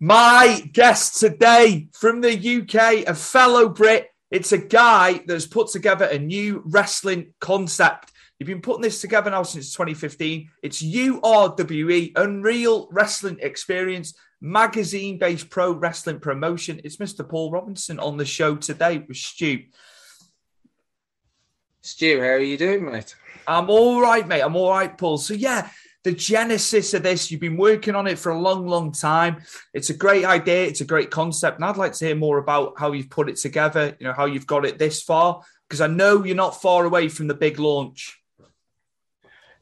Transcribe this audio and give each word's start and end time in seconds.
My 0.00 0.68
guest 0.72 1.20
today 1.20 1.88
from 1.92 2.20
the 2.20 2.32
UK, 2.32 3.06
a 3.06 3.14
fellow 3.14 3.68
Brit. 3.68 4.10
It's 4.30 4.52
a 4.52 4.58
guy 4.58 5.22
that's 5.26 5.46
put 5.46 5.68
together 5.68 6.06
a 6.06 6.18
new 6.18 6.62
wrestling 6.66 7.34
concept. 7.40 8.10
You've 8.38 8.48
been 8.48 8.60
putting 8.60 8.82
this 8.82 9.00
together 9.00 9.30
now 9.30 9.44
since 9.44 9.72
2015. 9.72 10.50
It's 10.62 10.82
URWE, 10.82 12.12
Unreal 12.16 12.88
Wrestling 12.90 13.38
Experience, 13.40 14.14
magazine 14.40 15.18
based 15.18 15.48
pro 15.50 15.70
wrestling 15.72 16.18
promotion. 16.18 16.80
It's 16.82 16.96
Mr. 16.96 17.26
Paul 17.26 17.52
Robinson 17.52 18.00
on 18.00 18.16
the 18.16 18.26
show 18.26 18.56
today 18.56 19.04
with 19.06 19.16
Stu. 19.16 19.62
Stu, 21.82 22.18
how 22.18 22.26
are 22.26 22.38
you 22.40 22.58
doing, 22.58 22.84
mate? 22.84 23.14
I'm 23.46 23.70
all 23.70 24.00
right, 24.00 24.26
mate. 24.26 24.40
I'm 24.40 24.56
all 24.56 24.70
right, 24.70 24.96
Paul. 24.98 25.18
So, 25.18 25.34
yeah, 25.34 25.68
the 26.04 26.12
genesis 26.12 26.94
of 26.94 27.02
this. 27.02 27.30
You've 27.30 27.40
been 27.40 27.56
working 27.56 27.94
on 27.94 28.06
it 28.06 28.18
for 28.18 28.30
a 28.30 28.38
long, 28.38 28.66
long 28.66 28.92
time. 28.92 29.42
It's 29.72 29.90
a 29.90 29.94
great 29.94 30.24
idea. 30.24 30.66
It's 30.66 30.82
a 30.82 30.86
great 30.86 31.10
concept. 31.10 31.56
And 31.56 31.64
I'd 31.64 31.78
like 31.78 31.94
to 31.94 32.04
hear 32.04 32.14
more 32.14 32.38
about 32.38 32.74
how 32.78 32.92
you've 32.92 33.10
put 33.10 33.28
it 33.28 33.36
together, 33.36 33.96
you 33.98 34.06
know, 34.06 34.12
how 34.12 34.26
you've 34.26 34.46
got 34.46 34.66
it 34.66 34.78
this 34.78 35.02
far, 35.02 35.42
because 35.66 35.80
I 35.80 35.86
know 35.88 36.22
you're 36.22 36.36
not 36.36 36.60
far 36.60 36.84
away 36.84 37.08
from 37.08 37.26
the 37.26 37.34
big 37.34 37.58
launch. 37.58 38.20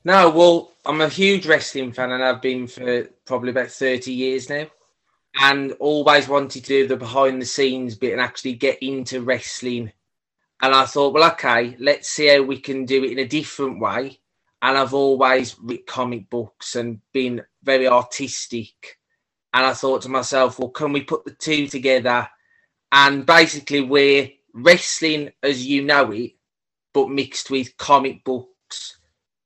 No, 0.04 0.30
well, 0.30 0.72
I'm 0.84 1.00
a 1.00 1.08
huge 1.08 1.46
wrestling 1.46 1.92
fan 1.92 2.10
and 2.10 2.24
I've 2.24 2.42
been 2.42 2.66
for 2.66 3.04
probably 3.24 3.50
about 3.50 3.70
30 3.70 4.12
years 4.12 4.50
now. 4.50 4.66
And 5.40 5.72
always 5.78 6.28
wanted 6.28 6.64
to 6.64 6.68
do 6.68 6.86
the 6.86 6.96
behind 6.96 7.40
the 7.40 7.46
scenes 7.46 7.94
bit 7.94 8.12
and 8.12 8.20
actually 8.20 8.54
get 8.54 8.82
into 8.82 9.22
wrestling. 9.22 9.92
And 10.60 10.74
I 10.74 10.84
thought, 10.84 11.14
well, 11.14 11.30
okay, 11.32 11.76
let's 11.78 12.08
see 12.08 12.26
how 12.26 12.42
we 12.42 12.58
can 12.58 12.84
do 12.84 13.02
it 13.04 13.12
in 13.12 13.20
a 13.20 13.26
different 13.26 13.80
way 13.80 14.18
and 14.62 14.78
I've 14.78 14.94
always 14.94 15.56
read 15.60 15.86
comic 15.86 16.30
books 16.30 16.76
and 16.76 17.00
been 17.12 17.42
very 17.64 17.88
artistic. 17.88 18.98
And 19.52 19.66
I 19.66 19.74
thought 19.74 20.02
to 20.02 20.08
myself, 20.08 20.58
well, 20.58 20.68
can 20.68 20.92
we 20.92 21.02
put 21.02 21.24
the 21.24 21.32
two 21.32 21.66
together? 21.66 22.28
And 22.92 23.26
basically, 23.26 23.80
we're 23.80 24.30
wrestling 24.54 25.32
as 25.42 25.66
you 25.66 25.82
know 25.82 26.12
it, 26.12 26.32
but 26.94 27.10
mixed 27.10 27.50
with 27.50 27.76
comic 27.76 28.22
books, 28.22 28.98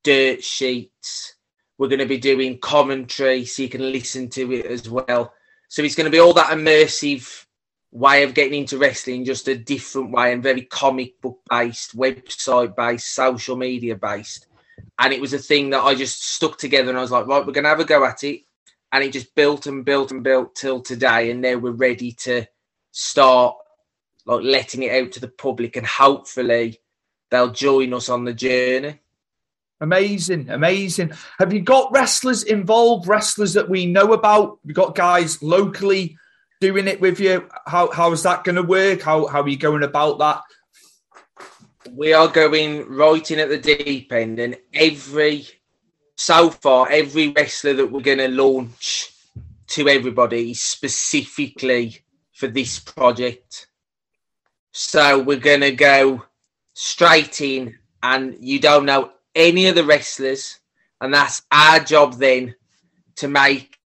dirt 0.05 0.45
sheets. 0.45 1.35
We're 1.79 1.89
going 1.89 2.01
to 2.01 2.07
be 2.07 2.19
doing 2.19 2.59
commentary 2.59 3.47
so 3.47 3.63
you 3.63 3.69
can 3.71 3.93
listen 3.93 4.29
to 4.31 4.53
it 4.53 4.67
as 4.67 4.89
well. 4.89 5.33
So 5.69 5.83
it's 5.83 5.95
going 5.95 6.05
to 6.05 6.11
be 6.11 6.21
all 6.21 6.35
that 6.35 6.53
immersive 6.57 7.47
way 7.91 8.23
of 8.23 8.35
getting 8.35 8.61
into 8.61 8.79
wrestling, 8.79 9.25
just 9.25 9.49
a 9.49 9.57
different 9.57 10.11
way 10.13 10.33
and 10.33 10.43
very 10.43 10.63
comic 10.63 11.21
book 11.23 11.41
based, 11.49 11.97
website 11.97 12.77
based, 12.77 13.15
social 13.15 13.57
media 13.57 13.97
based 13.97 14.47
and 14.99 15.13
it 15.13 15.21
was 15.21 15.33
a 15.33 15.39
thing 15.39 15.71
that 15.71 15.83
I 15.83 15.95
just 15.95 16.35
stuck 16.35 16.59
together 16.59 16.91
and 16.91 16.99
I 16.99 17.03
was 17.03 17.11
like, 17.11 17.27
right, 17.27 17.45
we're 17.45 17.53
gonna 17.53 17.69
have 17.69 17.81
a 17.81 17.85
go 17.85 18.05
at 18.05 18.25
it. 18.25 18.43
And 18.93 19.03
it 19.03 19.13
just 19.13 19.35
built 19.35 19.67
and 19.67 19.85
built 19.85 20.13
and 20.13 20.23
built 20.23 20.55
till 20.55 20.81
today, 20.81 21.31
and 21.31 21.41
now 21.41 21.57
we're 21.57 21.73
ready 21.73 22.13
to 22.13 22.47
start 22.93 23.57
like 24.25 24.43
letting 24.43 24.83
it 24.83 24.93
out 24.93 25.13
to 25.13 25.21
the 25.21 25.29
public, 25.29 25.77
and 25.77 25.87
hopefully 25.87 26.81
they'll 27.31 27.51
join 27.51 27.93
us 27.93 28.09
on 28.09 28.25
the 28.25 28.33
journey. 28.33 29.01
Amazing, 29.81 30.49
amazing. 30.49 31.13
Have 31.39 31.53
you 31.53 31.61
got 31.61 31.93
wrestlers 31.93 32.43
involved? 32.43 33.09
Wrestlers 33.09 33.53
that 33.55 33.69
we 33.69 33.85
know 33.85 34.15
about? 34.15 34.59
You 34.65 34.73
got 34.73 34.95
guys 34.95 35.43
locally 35.43 36.17
doing 36.61 36.89
it 36.89 37.01
with 37.01 37.21
you. 37.21 37.47
How 37.67 37.91
how 37.91 38.13
is 38.13 38.23
that 38.23 38.45
going 38.45 38.57
to 38.57 38.63
work? 38.63 39.03
How 39.03 39.27
how 39.27 39.43
are 39.43 39.49
you 39.49 39.59
going 39.59 39.83
about 39.83 40.19
that? 40.21 40.41
We 41.97 42.13
are 42.13 42.29
going 42.29 42.87
right 42.89 43.31
in 43.31 43.39
at 43.39 43.49
the 43.49 43.57
deep 43.57 44.13
end, 44.13 44.39
and 44.39 44.57
every 44.75 45.47
so 46.17 46.51
far, 46.51 46.91
every 46.91 47.29
wrestler 47.29 47.73
that 47.75 47.91
we're 47.91 48.01
going 48.01 48.19
to 48.19 48.29
launch 48.29 49.13
to 49.69 49.89
everybody 49.89 50.51
is 50.51 50.63
specifically 50.63 52.03
for 52.35 52.49
this 52.49 52.79
project. 52.79 53.69
So 54.73 55.23
we're 55.23 55.39
going 55.39 55.63
to 55.63 55.73
go 55.73 56.23
straight 56.75 57.41
in, 57.41 57.79
and 58.03 58.37
you 58.41 58.61
don't 58.61 58.85
know 58.85 59.13
any 59.35 59.67
of 59.67 59.75
the 59.75 59.85
wrestlers, 59.85 60.61
and 61.01 61.15
that's 61.15 61.43
our 61.51 61.81
job 61.81 62.15
then 62.15 62.55
to 63.17 63.29
make. 63.29 63.79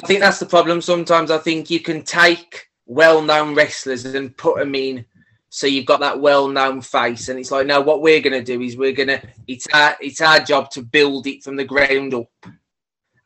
I 0.00 0.06
think 0.06 0.20
that's 0.20 0.38
the 0.38 0.46
problem. 0.46 0.80
Sometimes 0.80 1.32
I 1.32 1.38
think 1.38 1.70
you 1.70 1.80
can 1.80 2.02
take 2.04 2.68
well-known 2.86 3.56
wrestlers 3.56 4.04
and 4.04 4.36
put 4.36 4.58
them 4.58 4.76
in 4.76 5.04
so 5.50 5.66
you've 5.66 5.86
got 5.86 6.00
that 6.00 6.20
well-known 6.20 6.80
face, 6.82 7.28
and 7.28 7.38
it's 7.38 7.50
like, 7.50 7.66
no, 7.66 7.80
what 7.80 8.02
we're 8.02 8.20
going 8.20 8.32
to 8.32 8.42
do 8.42 8.60
is 8.60 8.76
we're 8.76 8.92
going 8.92 9.08
to 9.08 9.22
it's 9.46 9.66
our 9.72 9.96
it's 10.00 10.20
our 10.20 10.40
job 10.40 10.70
to 10.70 10.82
build 10.82 11.26
it 11.26 11.42
from 11.42 11.56
the 11.56 11.64
ground 11.64 12.14
up, 12.14 12.30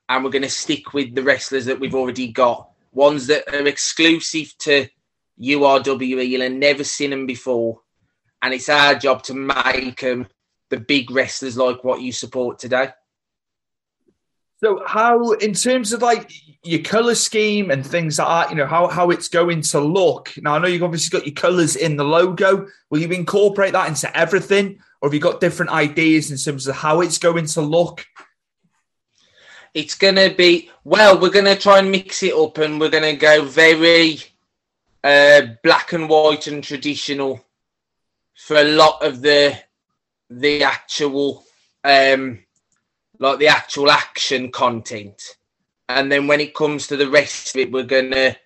and 0.08 0.24
we're 0.24 0.30
going 0.30 0.42
to 0.42 0.48
stick 0.48 0.92
with 0.92 1.14
the 1.14 1.22
wrestlers 1.22 1.64
that 1.64 1.80
we've 1.80 1.94
already 1.94 2.30
got, 2.30 2.70
ones 2.92 3.26
that 3.26 3.52
are 3.52 3.66
exclusive 3.66 4.56
to 4.58 4.86
URWE. 5.40 6.28
You'll 6.28 6.42
have 6.42 6.52
never 6.52 6.84
seen 6.84 7.10
them 7.10 7.26
before, 7.26 7.80
and 8.40 8.54
it's 8.54 8.68
our 8.68 8.94
job 8.94 9.22
to 9.24 9.34
make 9.34 10.00
them 10.00 10.28
the 10.70 10.78
big 10.78 11.10
wrestlers 11.10 11.56
like 11.56 11.82
what 11.82 12.00
you 12.00 12.12
support 12.12 12.58
today. 12.58 12.90
So, 14.62 14.80
how, 14.86 15.32
in 15.32 15.54
terms 15.54 15.92
of 15.92 16.02
like 16.02 16.30
your 16.62 16.82
color 16.82 17.16
scheme 17.16 17.72
and 17.72 17.84
things 17.84 18.20
like 18.20 18.28
that, 18.28 18.50
you 18.50 18.56
know, 18.56 18.66
how, 18.66 18.86
how 18.86 19.10
it's 19.10 19.26
going 19.26 19.60
to 19.62 19.80
look? 19.80 20.32
Now, 20.36 20.54
I 20.54 20.58
know 20.60 20.68
you've 20.68 20.84
obviously 20.84 21.18
got 21.18 21.26
your 21.26 21.34
colors 21.34 21.74
in 21.74 21.96
the 21.96 22.04
logo. 22.04 22.68
Will 22.88 23.00
you 23.00 23.08
incorporate 23.08 23.72
that 23.72 23.88
into 23.88 24.16
everything, 24.16 24.78
or 25.00 25.08
have 25.08 25.14
you 25.14 25.20
got 25.20 25.40
different 25.40 25.72
ideas 25.72 26.30
in 26.30 26.36
terms 26.36 26.68
of 26.68 26.76
how 26.76 27.00
it's 27.00 27.18
going 27.18 27.46
to 27.46 27.60
look? 27.60 28.06
It's 29.74 29.96
going 29.96 30.14
to 30.14 30.32
be, 30.32 30.70
well, 30.84 31.18
we're 31.18 31.30
going 31.30 31.46
to 31.46 31.56
try 31.56 31.80
and 31.80 31.90
mix 31.90 32.22
it 32.22 32.34
up 32.34 32.58
and 32.58 32.78
we're 32.78 32.90
going 32.90 33.02
to 33.02 33.16
go 33.16 33.44
very 33.44 34.18
uh, 35.02 35.42
black 35.64 35.92
and 35.92 36.08
white 36.08 36.46
and 36.46 36.62
traditional 36.62 37.44
for 38.36 38.58
a 38.58 38.64
lot 38.64 39.04
of 39.04 39.22
the 39.22 39.58
the 40.30 40.62
actual 40.62 41.44
um 41.84 42.38
like 43.22 43.38
the 43.38 43.46
actual 43.46 43.90
action 43.90 44.50
content. 44.50 45.36
And 45.88 46.10
then 46.10 46.26
when 46.26 46.40
it 46.40 46.54
comes 46.54 46.86
to 46.88 46.96
the 46.96 47.08
rest 47.08 47.54
of 47.54 47.60
it, 47.60 47.72
we're 47.72 47.84
gonna 47.84 48.36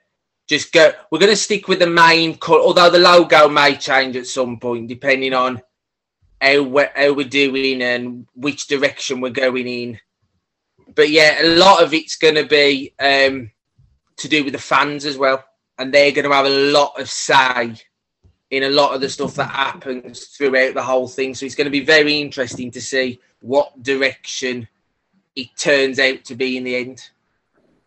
just 0.46 0.72
go. 0.72 0.92
We're 1.10 1.18
gonna 1.18 1.34
stick 1.34 1.66
with 1.66 1.78
the 1.78 1.86
main 1.86 2.36
cut, 2.36 2.60
although 2.60 2.90
the 2.90 2.98
logo 2.98 3.48
may 3.48 3.76
change 3.76 4.16
at 4.16 4.26
some 4.26 4.58
point 4.58 4.88
depending 4.88 5.32
on 5.32 5.62
how 6.40 6.62
we're, 6.62 6.90
how 6.94 7.14
we're 7.14 7.28
doing 7.28 7.82
and 7.82 8.26
which 8.34 8.66
direction 8.66 9.20
we're 9.20 9.30
going 9.30 9.66
in. 9.66 9.98
But 10.94 11.10
yeah, 11.10 11.42
a 11.42 11.56
lot 11.56 11.82
of 11.82 11.94
it's 11.94 12.16
gonna 12.16 12.44
be 12.44 12.94
um, 13.00 13.50
to 14.18 14.28
do 14.28 14.44
with 14.44 14.52
the 14.52 14.58
fans 14.58 15.06
as 15.06 15.16
well, 15.16 15.42
and 15.78 15.92
they're 15.92 16.12
gonna 16.12 16.32
have 16.34 16.46
a 16.46 16.70
lot 16.70 17.00
of 17.00 17.08
say 17.08 17.76
in 18.50 18.62
a 18.62 18.70
lot 18.70 18.94
of 18.94 19.00
the 19.00 19.08
stuff 19.08 19.34
that 19.34 19.50
happens 19.50 20.26
throughout 20.26 20.74
the 20.74 20.82
whole 20.82 21.08
thing. 21.08 21.34
So 21.34 21.46
it's 21.46 21.54
going 21.54 21.66
to 21.66 21.70
be 21.70 21.84
very 21.84 22.20
interesting 22.20 22.70
to 22.72 22.80
see 22.80 23.20
what 23.40 23.82
direction 23.82 24.68
it 25.34 25.48
turns 25.56 25.98
out 25.98 26.24
to 26.24 26.34
be 26.34 26.56
in 26.56 26.64
the 26.64 26.76
end. 26.76 27.10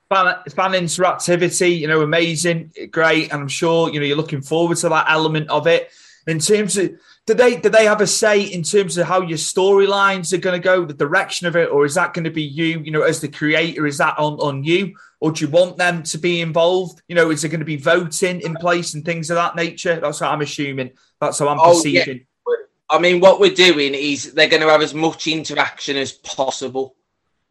Fan, 0.09 0.35
fan 0.49 0.71
interactivity, 0.71 1.79
you 1.79 1.87
know, 1.87 2.01
amazing, 2.01 2.71
great, 2.91 3.31
and 3.31 3.41
I'm 3.41 3.47
sure 3.47 3.91
you 3.91 3.99
know 3.99 4.05
you're 4.05 4.17
looking 4.17 4.41
forward 4.41 4.77
to 4.77 4.89
that 4.89 5.05
element 5.09 5.49
of 5.49 5.67
it. 5.67 5.91
In 6.25 6.39
terms 6.39 6.77
of, 6.77 6.91
do 7.25 7.33
they 7.35 7.57
do 7.57 7.69
they 7.69 7.85
have 7.85 8.01
a 8.01 8.07
say 8.07 8.41
in 8.41 8.63
terms 8.63 8.97
of 8.97 9.07
how 9.07 9.21
your 9.21 9.37
storylines 9.37 10.33
are 10.33 10.37
going 10.37 10.59
to 10.59 10.63
go, 10.63 10.83
the 10.83 10.93
direction 10.95 11.45
of 11.45 11.55
it, 11.55 11.69
or 11.69 11.85
is 11.85 11.93
that 11.93 12.13
going 12.13 12.23
to 12.23 12.31
be 12.31 12.43
you, 12.43 12.79
you 12.79 12.91
know, 12.91 13.03
as 13.03 13.21
the 13.21 13.27
creator? 13.27 13.85
Is 13.85 13.99
that 13.99 14.17
on 14.17 14.33
on 14.39 14.63
you, 14.63 14.95
or 15.19 15.31
do 15.31 15.45
you 15.45 15.51
want 15.51 15.77
them 15.77 16.03
to 16.03 16.17
be 16.17 16.41
involved? 16.41 17.01
You 17.07 17.15
know, 17.15 17.29
is 17.29 17.41
there 17.41 17.51
going 17.51 17.59
to 17.59 17.65
be 17.65 17.77
voting 17.77 18.41
in 18.41 18.55
place 18.55 18.93
and 18.93 19.03
things 19.03 19.29
of 19.29 19.35
that 19.35 19.55
nature? 19.55 19.99
That's 19.99 20.21
what 20.21 20.31
I'm 20.31 20.41
assuming. 20.41 20.91
That's 21.19 21.39
how 21.39 21.49
I'm 21.49 21.59
oh, 21.59 21.73
perceiving. 21.73 22.17
Yeah. 22.17 22.55
I 22.89 22.99
mean, 22.99 23.19
what 23.19 23.39
we're 23.39 23.53
doing 23.53 23.93
is 23.93 24.33
they're 24.33 24.49
going 24.49 24.63
to 24.63 24.69
have 24.69 24.81
as 24.81 24.93
much 24.93 25.27
interaction 25.27 25.95
as 25.97 26.11
possible 26.11 26.95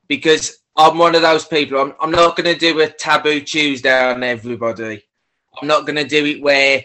because 0.09 0.59
I'm 0.77 0.99
one 0.99 1.15
of 1.15 1.23
those 1.23 1.45
people. 1.45 1.79
I'm, 1.79 1.95
I'm 2.01 2.11
not 2.11 2.37
going 2.37 2.53
to 2.53 2.59
do 2.59 2.81
a 2.81 2.89
taboo 2.89 3.41
Tuesday 3.41 4.11
on 4.11 4.23
everybody. 4.25 5.05
I'm 5.61 5.69
not 5.69 5.87
going 5.87 5.97
to 5.97 6.05
do 6.05 6.25
it 6.25 6.43
where 6.43 6.83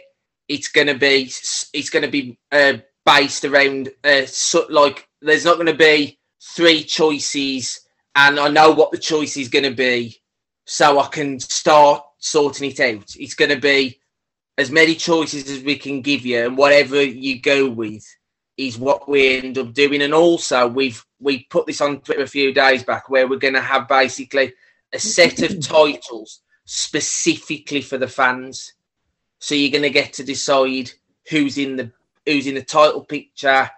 it's 0.47 0.67
going 0.67 0.87
to 0.87 0.95
be 0.95 1.31
it's 1.73 1.89
going 1.89 2.03
to 2.03 2.11
be 2.11 2.37
uh, 2.51 2.73
based 3.05 3.45
around 3.45 3.89
uh, 4.03 4.25
so, 4.25 4.65
like 4.69 5.07
there's 5.21 5.45
not 5.45 5.55
going 5.55 5.67
to 5.67 5.73
be 5.73 6.19
three 6.55 6.83
choices 6.83 7.81
and 8.15 8.39
I 8.39 8.49
know 8.49 8.71
what 8.71 8.91
the 8.91 8.97
choice 8.97 9.37
is 9.37 9.49
going 9.49 9.63
to 9.63 9.71
be, 9.71 10.21
so 10.65 10.99
I 10.99 11.07
can 11.07 11.39
start 11.39 12.03
sorting 12.19 12.71
it 12.71 12.79
out. 12.79 13.15
It's 13.17 13.35
going 13.35 13.51
to 13.51 13.59
be 13.59 13.99
as 14.57 14.71
many 14.71 14.95
choices 14.95 15.49
as 15.49 15.63
we 15.63 15.77
can 15.77 16.01
give 16.01 16.25
you, 16.25 16.45
and 16.45 16.57
whatever 16.57 17.01
you 17.01 17.41
go 17.41 17.69
with 17.69 18.05
is 18.57 18.77
what 18.77 19.09
we 19.09 19.37
end 19.37 19.57
up 19.57 19.73
doing. 19.73 20.01
And 20.01 20.13
also, 20.13 20.67
we've 20.67 21.03
we 21.19 21.43
put 21.45 21.65
this 21.65 21.81
on 21.81 22.01
Twitter 22.01 22.23
a 22.23 22.27
few 22.27 22.53
days 22.53 22.83
back, 22.83 23.09
where 23.09 23.27
we're 23.27 23.37
going 23.37 23.55
to 23.55 23.61
have 23.61 23.87
basically 23.87 24.53
a 24.93 24.99
set 24.99 25.41
of 25.41 25.59
titles 25.61 26.41
specifically 26.65 27.81
for 27.81 27.97
the 27.97 28.07
fans. 28.07 28.73
So 29.39 29.55
you're 29.55 29.71
going 29.71 29.83
to 29.83 29.89
get 29.89 30.13
to 30.13 30.23
decide 30.23 30.91
who's 31.29 31.57
in 31.57 31.75
the 31.75 31.91
who's 32.25 32.47
in 32.47 32.55
the 32.55 32.63
title 32.63 33.03
picture, 33.03 33.69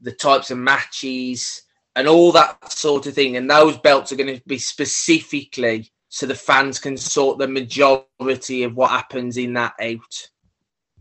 the 0.00 0.12
types 0.12 0.50
of 0.50 0.58
matches, 0.58 1.62
and 1.96 2.06
all 2.06 2.30
that 2.32 2.72
sort 2.72 3.06
of 3.06 3.14
thing. 3.14 3.36
And 3.36 3.50
those 3.50 3.78
belts 3.78 4.12
are 4.12 4.16
going 4.16 4.36
to 4.36 4.42
be 4.46 4.58
specifically 4.58 5.90
so 6.08 6.26
the 6.26 6.34
fans 6.34 6.78
can 6.78 6.96
sort 6.96 7.38
the 7.38 7.48
majority 7.48 8.62
of 8.62 8.74
what 8.74 8.90
happens 8.90 9.36
in 9.36 9.52
that 9.54 9.74
out. 9.80 10.30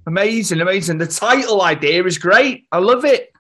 Amazing, 0.06 0.62
amazing. 0.62 0.98
The 0.98 1.08
title 1.08 1.62
idea 1.62 2.04
is 2.06 2.18
great. 2.18 2.66
I 2.72 2.80
love 2.80 3.06
it. 3.06 3.32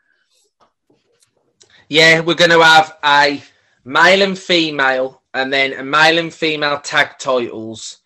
Yeah, 1.89 2.19
we're 2.19 2.35
going 2.35 2.51
to 2.51 2.61
have 2.61 2.97
a 3.03 3.41
male 3.85 4.21
and 4.21 4.37
female, 4.37 5.21
and 5.33 5.51
then 5.51 5.73
a 5.73 5.83
male 5.83 6.17
and 6.17 6.33
female 6.33 6.79
tag 6.79 7.17
titles, 7.17 7.99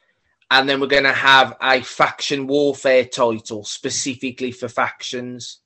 and 0.52 0.70
then 0.70 0.80
we're 0.80 0.88
going 0.88 1.04
to 1.04 1.14
have 1.14 1.58
a 1.62 1.82
faction 1.82 2.46
warfare 2.46 3.06
title 3.06 3.64
specifically 3.64 4.52
for 4.52 4.68
factions. 4.68 5.60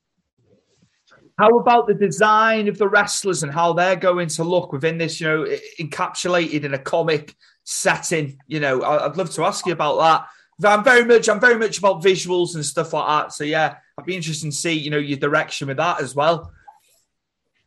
How 1.38 1.50
about 1.58 1.88
the 1.88 1.94
design 1.94 2.70
of 2.70 2.78
the 2.78 2.88
wrestlers 2.88 3.44
and 3.44 3.52
how 3.52 3.74
they're 3.74 3.98
going 3.98 4.30
to 4.30 4.44
look 4.46 4.72
within 4.72 4.98
this, 4.98 5.20
you 5.20 5.28
know, 5.28 5.46
encapsulated 5.82 6.64
in 6.64 6.74
a 6.74 6.80
comic 6.80 7.36
setting? 7.66 8.40
You 8.48 8.62
know, 8.62 8.82
I'd 8.82 9.18
love 9.18 9.32
to 9.32 9.44
ask 9.44 9.66
you 9.66 9.74
about 9.74 9.98
that. 10.00 10.28
I'm 10.64 10.86
very 10.86 11.04
much, 11.04 11.28
I'm 11.28 11.42
very 11.42 11.58
much 11.58 11.80
about 11.80 12.02
visuals 12.02 12.56
and 12.56 12.66
stuff 12.66 12.94
like 12.94 13.08
that. 13.08 13.34
So 13.34 13.44
yeah, 13.44 13.76
I'd 13.98 14.06
be 14.06 14.16
interested 14.16 14.46
to 14.46 14.56
see, 14.56 14.72
you 14.72 14.90
know, 14.90 14.98
your 14.98 15.20
direction 15.20 15.68
with 15.68 15.78
that 15.78 16.00
as 16.00 16.16
well. 16.16 16.54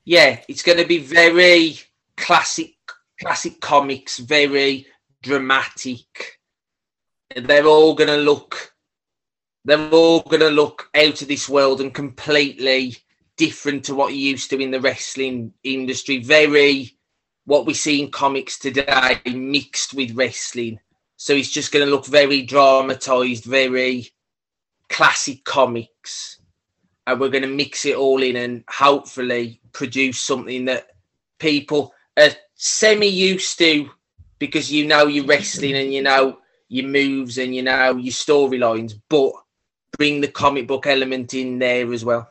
Yeah, 0.06 0.40
it's 0.48 0.62
going 0.62 0.78
to 0.78 0.86
be 0.86 0.98
very 0.98 1.78
classic, 2.16 2.76
classic 3.20 3.60
comics, 3.60 4.18
very 4.18 4.86
dramatic. 5.22 6.38
They're 7.36 7.66
all 7.66 7.94
going 7.94 8.08
to 8.08 8.16
look, 8.16 8.72
they're 9.66 9.90
all 9.90 10.22
going 10.22 10.40
to 10.40 10.48
look 10.48 10.88
out 10.94 11.20
of 11.20 11.28
this 11.28 11.46
world 11.46 11.82
and 11.82 11.92
completely 11.92 12.96
different 13.36 13.84
to 13.84 13.94
what 13.94 14.14
you 14.14 14.18
used 14.30 14.48
to 14.50 14.58
in 14.58 14.70
the 14.70 14.80
wrestling 14.80 15.52
industry. 15.62 16.22
Very 16.22 16.97
what 17.48 17.64
we 17.64 17.72
see 17.72 18.02
in 18.02 18.10
comics 18.10 18.58
today 18.58 19.18
mixed 19.24 19.94
with 19.94 20.14
wrestling. 20.14 20.78
So 21.16 21.32
it's 21.32 21.48
just 21.48 21.72
going 21.72 21.82
to 21.82 21.90
look 21.90 22.04
very 22.04 22.42
dramatized, 22.42 23.44
very 23.44 24.10
classic 24.90 25.44
comics. 25.44 26.40
And 27.06 27.18
we're 27.18 27.30
going 27.30 27.44
to 27.44 27.48
mix 27.48 27.86
it 27.86 27.96
all 27.96 28.22
in 28.22 28.36
and 28.36 28.64
hopefully 28.68 29.62
produce 29.72 30.20
something 30.20 30.66
that 30.66 30.88
people 31.38 31.94
are 32.18 32.28
semi 32.54 33.08
used 33.08 33.56
to 33.56 33.88
because 34.38 34.70
you 34.70 34.86
know 34.86 35.06
your 35.06 35.24
wrestling 35.24 35.74
and 35.76 35.90
you 35.90 36.02
know 36.02 36.40
your 36.68 36.86
moves 36.86 37.38
and 37.38 37.54
you 37.54 37.62
know 37.62 37.96
your 37.96 38.12
storylines, 38.12 38.92
but 39.08 39.32
bring 39.96 40.20
the 40.20 40.28
comic 40.28 40.66
book 40.66 40.86
element 40.86 41.32
in 41.32 41.58
there 41.58 41.94
as 41.94 42.04
well. 42.04 42.30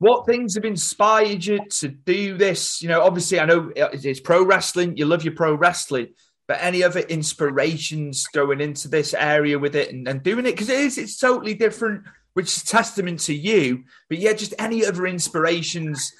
What 0.00 0.24
things 0.24 0.54
have 0.54 0.64
inspired 0.64 1.44
you 1.44 1.60
to 1.68 1.88
do 1.88 2.38
this? 2.38 2.80
You 2.80 2.88
know, 2.88 3.02
obviously, 3.02 3.38
I 3.38 3.44
know 3.44 3.70
it's 3.76 4.18
pro 4.18 4.42
wrestling. 4.42 4.96
You 4.96 5.04
love 5.04 5.24
your 5.24 5.34
pro 5.34 5.54
wrestling, 5.54 6.14
but 6.48 6.56
any 6.62 6.82
other 6.82 7.00
inspirations 7.00 8.26
going 8.28 8.62
into 8.62 8.88
this 8.88 9.12
area 9.12 9.58
with 9.58 9.76
it 9.76 9.92
and, 9.92 10.08
and 10.08 10.22
doing 10.22 10.46
it 10.46 10.52
because 10.52 10.70
it 10.70 10.80
is 10.80 10.96
it's 10.96 11.18
totally 11.18 11.52
different, 11.52 12.04
which 12.32 12.46
is 12.46 12.62
testament 12.62 13.20
to 13.20 13.34
you. 13.34 13.84
But 14.08 14.18
yeah, 14.18 14.32
just 14.32 14.54
any 14.58 14.86
other 14.86 15.06
inspirations 15.06 16.10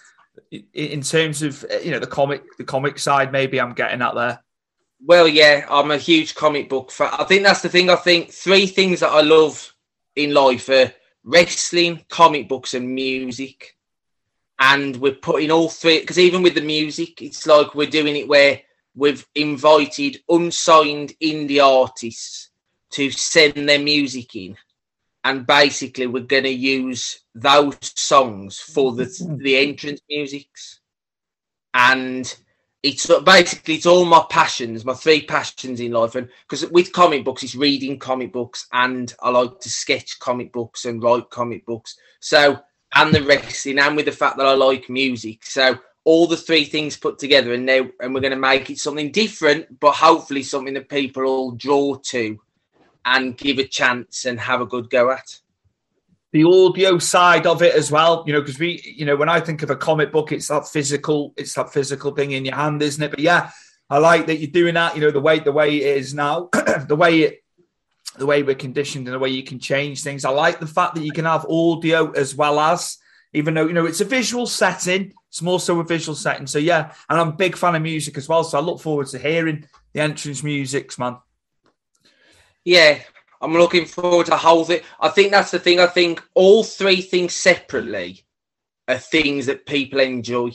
in 0.75 1.00
terms 1.00 1.43
of 1.43 1.65
eh, 1.71 1.81
you 1.81 1.91
know 1.91 2.00
the 2.00 2.06
comic 2.06 2.43
the 2.59 2.65
comic 2.65 2.99
side. 2.99 3.32
Maybe 3.32 3.59
I'm 3.59 3.73
getting 3.73 4.03
at 4.03 4.15
there. 4.15 4.43
Well, 5.03 5.27
yeah, 5.27 5.65
I'm 5.71 5.91
a 5.91 5.97
huge 5.97 6.35
comic 6.35 6.69
book 6.69 6.91
fan. 6.91 7.15
I 7.19 7.25
think 7.25 7.44
that's 7.44 7.62
the 7.62 7.71
thing. 7.71 7.88
I 7.88 7.97
think 7.97 8.31
three 8.31 8.67
things 8.67 9.00
that 9.00 9.09
I 9.09 9.23
love 9.23 9.75
in 10.17 10.35
life 10.35 10.69
are 10.69 10.93
wrestling, 11.31 12.05
comic 12.09 12.49
books, 12.49 12.75
and 12.75 12.94
music. 12.94 13.77
And 14.59 14.97
we're 14.97 15.15
putting 15.15 15.50
all 15.50 15.69
three 15.69 16.00
because 16.00 16.19
even 16.19 16.43
with 16.43 16.55
the 16.55 16.61
music, 16.61 17.23
it's 17.23 17.47
like 17.47 17.75
we're 17.75 17.88
doing 17.88 18.17
it 18.17 18.29
where 18.29 18.61
we've 18.94 19.27
invited 19.35 20.19
unsigned 20.29 21.15
indie 21.23 21.65
artists 21.65 22.50
to 22.91 23.11
send 23.11 23.69
their 23.69 23.79
music 23.79 24.35
in. 24.37 24.56
And 25.25 25.47
basically, 25.47 26.06
we're 26.06 26.25
going 26.25 26.44
to 26.44 26.50
use 26.50 27.21
those 27.35 27.77
songs 27.81 28.59
for 28.59 28.93
the 28.93 29.05
mm-hmm. 29.05 29.37
the 29.38 29.56
entrance 29.56 30.00
musics. 30.09 30.81
And 31.73 32.35
it's 32.82 33.06
basically 33.25 33.75
it's 33.75 33.87
all 33.87 34.05
my 34.05 34.25
passions, 34.31 34.85
my 34.85 34.94
three 34.94 35.23
passions 35.23 35.81
in 35.81 35.93
life. 35.93 36.15
And 36.15 36.29
because 36.49 36.69
with 36.71 36.93
comic 36.93 37.25
books, 37.25 37.43
it's 37.43 37.55
reading 37.55 37.99
comic 37.99 38.32
books, 38.32 38.67
and 38.73 39.12
I 39.21 39.31
like 39.31 39.61
to 39.61 39.71
sketch 39.71 40.19
comic 40.19 40.53
books 40.53 40.85
and 40.85 41.03
write 41.03 41.31
comic 41.31 41.67
books. 41.67 41.97
So 42.21 42.61
and 42.94 43.15
the 43.15 43.23
wrestling, 43.23 43.79
and 43.79 43.97
with 43.97 44.06
the 44.06 44.12
fact 44.12 44.37
that 44.38 44.47
I 44.47 44.55
like 44.55 44.88
music, 44.88 45.44
so 45.44 45.79
all 46.05 46.27
the 46.27 46.37
three 46.37 46.65
things 46.65 46.97
put 46.97 47.19
together, 47.19 47.53
and 47.53 47.67
now 47.67 47.87
and 48.00 48.15
we're 48.15 48.21
going 48.21 48.32
to 48.32 48.38
make 48.38 48.71
it 48.71 48.79
something 48.79 49.12
different, 49.12 49.79
but 49.81 49.94
hopefully 49.94 50.43
something 50.43 50.75
that 50.75 50.88
people 50.88 51.25
all 51.25 51.50
draw 51.53 51.97
to 51.97 52.38
and 53.05 53.37
give 53.37 53.59
a 53.59 53.67
chance 53.67 54.25
and 54.25 54.41
have 54.41 54.61
a 54.61 54.67
good 54.67 54.91
go 54.91 55.11
at 55.11 55.39
the 56.32 56.44
audio 56.44 56.99
side 56.99 57.47
of 57.47 57.62
it 57.62 57.75
as 57.75 57.91
well. 57.91 58.25
You 58.27 58.32
know, 58.32 58.41
because 58.41 58.59
we, 58.59 58.81
you 58.85 59.05
know, 59.05 59.17
when 59.17 59.29
I 59.29 59.41
think 59.41 59.62
of 59.62 59.71
a 59.71 59.77
comic 59.77 60.12
book, 60.12 60.32
it's 60.32 60.49
that 60.49 60.69
physical, 60.69 61.35
it's 61.37 61.55
that 61.55 61.73
physical 61.73 62.12
thing 62.12 62.32
in 62.32 62.44
your 62.44 62.55
hand, 62.55 62.82
isn't 62.82 63.03
it? 63.03 63.11
But 63.11 63.21
yeah, 63.21 63.50
I 63.88 63.99
like 63.99 64.27
that 64.27 64.38
you're 64.38 64.50
doing 64.50 64.75
that. 64.75 64.94
You 64.94 65.00
know, 65.03 65.11
the 65.11 65.21
way 65.21 65.41
the 65.41 65.53
way 65.53 65.77
it 65.77 65.97
is 65.99 66.15
now, 66.15 66.49
the 66.87 66.97
way 66.97 67.21
it, 67.21 67.44
the 68.17 68.27
way 68.27 68.43
we're 68.43 68.55
conditioned, 68.55 69.06
and 69.06 69.15
the 69.15 69.19
way 69.19 69.31
you 69.31 69.43
can 69.43 69.59
change 69.59 70.03
things. 70.03 70.25
I 70.25 70.31
like 70.31 70.61
the 70.61 70.67
fact 70.67 70.94
that 70.94 71.05
you 71.05 71.12
can 71.12 71.25
have 71.25 71.47
audio 71.47 72.11
as 72.12 72.35
well 72.35 72.61
as, 72.61 72.99
even 73.32 73.55
though 73.55 73.67
you 73.67 73.73
know 73.73 73.87
it's 73.87 74.00
a 74.00 74.05
visual 74.05 74.47
setting. 74.47 75.12
It's 75.29 75.43
more 75.43 75.61
so 75.61 75.79
a 75.79 75.85
visual 75.85 76.17
setting. 76.17 76.47
So 76.47 76.59
yeah, 76.59 76.93
and 77.09 77.21
I'm 77.21 77.29
a 77.29 77.32
big 77.32 77.56
fan 77.56 77.75
of 77.75 77.82
music 77.82 78.17
as 78.19 78.29
well. 78.29 78.44
So 78.44 78.59
I 78.59 78.62
look 78.62 78.81
forward 78.81 79.06
to 79.09 79.19
hearing 79.19 79.67
the 79.93 80.00
entrance 80.00 80.43
musics, 80.43 80.99
man. 80.99 81.19
Yeah, 82.65 83.00
I'm 83.40 83.52
looking 83.54 83.86
forward 83.86 84.26
to 84.26 84.36
whole 84.36 84.65
thing. 84.65 84.81
I 85.00 85.08
think 85.08 85.31
that's 85.31 85.50
the 85.50 85.58
thing. 85.58 85.81
I 85.81 85.86
think 85.86 86.22
all 86.34 86.62
three 86.62 87.00
things 87.00 87.34
separately 87.34 88.24
are 88.86 88.98
things 88.98 89.46
that 89.46 89.67
people 89.67 90.00
enjoy, 90.00 90.50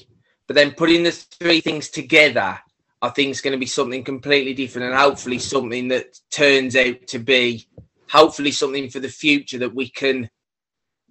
but 0.47 0.55
then 0.55 0.71
putting 0.71 1.03
the 1.03 1.11
three 1.11 1.61
things 1.61 1.89
together, 1.89 2.59
I 3.01 3.09
think 3.09 3.31
is 3.31 3.41
going 3.41 3.53
to 3.53 3.59
be 3.59 3.65
something 3.65 4.03
completely 4.03 4.53
different, 4.53 4.87
and 4.87 4.97
hopefully 4.97 5.39
something 5.39 5.87
that 5.87 6.19
turns 6.29 6.75
out 6.75 7.07
to 7.07 7.19
be, 7.19 7.67
hopefully 8.09 8.51
something 8.51 8.89
for 8.89 8.99
the 8.99 9.09
future 9.09 9.57
that 9.59 9.73
we 9.73 9.89
can 9.89 10.29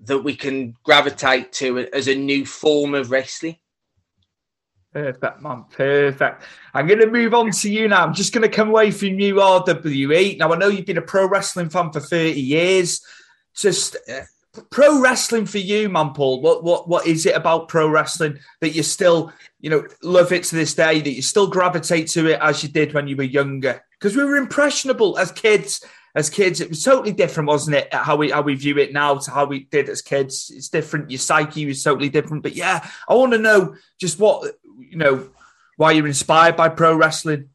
that 0.04 0.18
we 0.18 0.34
can 0.36 0.74
gravitate 0.82 1.52
to 1.52 1.78
as 1.78 2.08
a 2.08 2.14
new 2.14 2.44
form 2.44 2.94
of 2.94 3.10
wrestling. 3.10 3.56
Perfect, 4.94 5.42
man. 5.42 5.64
Perfect. 5.70 6.44
I'm 6.72 6.86
going 6.86 7.00
to 7.00 7.10
move 7.10 7.34
on 7.34 7.50
to 7.50 7.68
you 7.68 7.88
now. 7.88 8.06
I'm 8.06 8.14
just 8.14 8.32
going 8.32 8.48
to 8.48 8.48
come 8.48 8.68
away 8.68 8.92
from 8.92 9.08
URWE. 9.08 10.38
Now, 10.38 10.52
I 10.52 10.56
know 10.56 10.68
you've 10.68 10.86
been 10.86 10.98
a 10.98 11.02
pro 11.02 11.26
wrestling 11.26 11.68
fan 11.68 11.90
for 11.90 11.98
30 11.98 12.40
years. 12.40 13.04
Just 13.56 13.96
uh, 14.08 14.20
pro 14.70 15.00
wrestling 15.00 15.46
for 15.46 15.58
you, 15.58 15.88
man, 15.88 16.10
Paul. 16.10 16.40
What, 16.40 16.62
what, 16.62 16.88
what 16.88 17.08
is 17.08 17.26
it 17.26 17.34
about 17.34 17.66
pro 17.66 17.88
wrestling 17.88 18.38
that 18.60 18.70
you 18.70 18.84
still, 18.84 19.32
you 19.58 19.68
know, 19.68 19.84
love 20.04 20.30
it 20.30 20.44
to 20.44 20.54
this 20.54 20.74
day, 20.74 21.00
that 21.00 21.12
you 21.12 21.22
still 21.22 21.48
gravitate 21.48 22.06
to 22.10 22.28
it 22.28 22.38
as 22.40 22.62
you 22.62 22.68
did 22.68 22.94
when 22.94 23.08
you 23.08 23.16
were 23.16 23.24
younger? 23.24 23.82
Because 23.98 24.16
we 24.16 24.22
were 24.22 24.36
impressionable 24.36 25.18
as 25.18 25.32
kids. 25.32 25.84
As 26.16 26.30
kids, 26.30 26.60
it 26.60 26.68
was 26.68 26.84
totally 26.84 27.10
different, 27.10 27.48
wasn't 27.48 27.74
it? 27.74 27.92
How 27.92 28.14
we 28.14 28.30
how 28.30 28.42
we 28.42 28.54
view 28.54 28.78
it 28.78 28.92
now 28.92 29.16
to 29.16 29.30
how 29.32 29.46
we 29.46 29.64
did 29.64 29.88
as 29.88 30.00
kids. 30.00 30.52
It's 30.54 30.68
different. 30.68 31.10
Your 31.10 31.18
psyche 31.18 31.66
was 31.66 31.82
totally 31.82 32.08
different. 32.08 32.44
But 32.44 32.54
yeah, 32.54 32.88
I 33.08 33.14
want 33.14 33.32
to 33.32 33.38
know 33.38 33.74
just 33.98 34.20
what 34.20 34.54
you 34.94 35.00
know, 35.00 35.28
why 35.76 35.90
you're 35.90 36.06
inspired 36.06 36.56
by 36.56 36.68
pro 36.68 36.94
wrestling? 36.94 37.50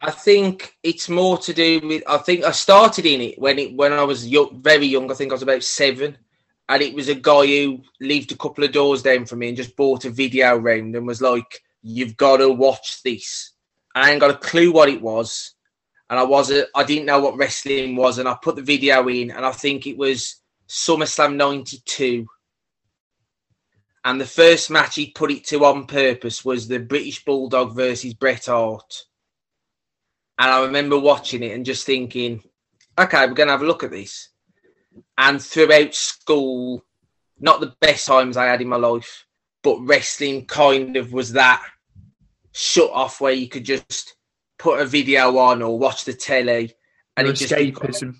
I 0.00 0.12
think 0.12 0.76
it's 0.82 1.08
more 1.08 1.36
to 1.38 1.52
do 1.52 1.80
with. 1.82 2.04
I 2.06 2.18
think 2.18 2.44
I 2.44 2.52
started 2.52 3.04
in 3.04 3.20
it 3.20 3.38
when 3.38 3.58
it 3.58 3.74
when 3.74 3.92
I 3.92 4.04
was 4.04 4.26
young, 4.26 4.62
very 4.62 4.86
young. 4.86 5.10
I 5.10 5.14
think 5.14 5.32
I 5.32 5.34
was 5.34 5.42
about 5.42 5.64
seven, 5.64 6.16
and 6.68 6.82
it 6.82 6.94
was 6.94 7.08
a 7.08 7.16
guy 7.16 7.46
who 7.46 7.82
lived 8.00 8.32
a 8.32 8.36
couple 8.36 8.64
of 8.64 8.72
doors 8.72 9.02
down 9.02 9.26
from 9.26 9.40
me 9.40 9.48
and 9.48 9.56
just 9.56 9.76
bought 9.76 10.04
a 10.04 10.10
video 10.10 10.56
round 10.56 10.94
and 10.94 11.06
was 11.06 11.20
like, 11.20 11.62
"You've 11.82 12.16
got 12.16 12.38
to 12.38 12.48
watch 12.50 13.02
this." 13.02 13.50
And 13.94 14.04
I 14.04 14.10
ain't 14.12 14.20
got 14.20 14.30
a 14.30 14.38
clue 14.38 14.72
what 14.72 14.88
it 14.88 15.02
was, 15.02 15.54
and 16.08 16.18
I 16.18 16.22
wasn't. 16.22 16.68
I 16.76 16.84
didn't 16.84 17.06
know 17.06 17.20
what 17.20 17.36
wrestling 17.36 17.96
was, 17.96 18.18
and 18.18 18.28
I 18.28 18.38
put 18.40 18.54
the 18.54 18.62
video 18.62 19.06
in, 19.08 19.32
and 19.32 19.44
I 19.44 19.52
think 19.52 19.86
it 19.86 19.98
was 19.98 20.36
SummerSlam 20.68 21.34
'92 21.34 22.26
and 24.04 24.20
the 24.20 24.26
first 24.26 24.70
match 24.70 24.94
he 24.94 25.10
put 25.10 25.30
it 25.30 25.44
to 25.46 25.64
on 25.64 25.86
purpose 25.86 26.44
was 26.44 26.66
the 26.66 26.78
British 26.78 27.24
Bulldog 27.24 27.74
versus 27.74 28.14
Bret 28.14 28.46
Hart. 28.46 29.04
And 30.38 30.50
I 30.50 30.62
remember 30.62 30.98
watching 30.98 31.42
it 31.42 31.52
and 31.52 31.66
just 31.66 31.84
thinking, 31.84 32.42
okay, 32.98 33.26
we're 33.26 33.34
going 33.34 33.48
to 33.48 33.52
have 33.52 33.62
a 33.62 33.66
look 33.66 33.84
at 33.84 33.90
this. 33.90 34.30
And 35.18 35.40
throughout 35.40 35.94
school, 35.94 36.82
not 37.38 37.60
the 37.60 37.74
best 37.80 38.06
times 38.06 38.38
I 38.38 38.46
had 38.46 38.62
in 38.62 38.68
my 38.68 38.76
life, 38.76 39.26
but 39.62 39.80
wrestling 39.80 40.46
kind 40.46 40.96
of 40.96 41.12
was 41.12 41.32
that 41.32 41.62
shut 42.52 42.90
off 42.90 43.20
where 43.20 43.32
you 43.32 43.48
could 43.48 43.64
just 43.64 44.16
put 44.58 44.80
a 44.80 44.86
video 44.86 45.36
on 45.36 45.60
or 45.60 45.78
watch 45.78 46.04
the 46.04 46.14
telly 46.14 46.72
and 47.16 47.28
it 47.28 47.34
just 47.34 47.52
escapism. 47.52 48.16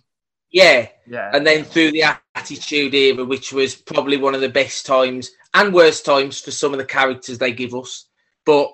Yeah. 0.52 0.88
yeah. 1.06 1.30
And 1.32 1.46
then 1.46 1.64
through 1.64 1.92
the 1.92 2.04
attitude 2.34 2.94
era, 2.94 3.24
which 3.24 3.52
was 3.52 3.74
probably 3.74 4.18
one 4.18 4.34
of 4.34 4.40
the 4.42 4.48
best 4.48 4.84
times 4.84 5.30
and 5.54 5.74
worst 5.74 6.04
times 6.04 6.40
for 6.40 6.50
some 6.50 6.72
of 6.72 6.78
the 6.78 6.84
characters 6.84 7.38
they 7.38 7.52
give 7.52 7.74
us. 7.74 8.06
But 8.44 8.72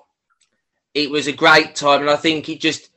it 0.95 1.11
was 1.11 1.27
a 1.27 1.33
great 1.33 1.75
time. 1.75 2.01
And 2.03 2.11
I 2.11 2.17
think 2.17 2.49
it 2.49 2.61
just, 2.61 2.91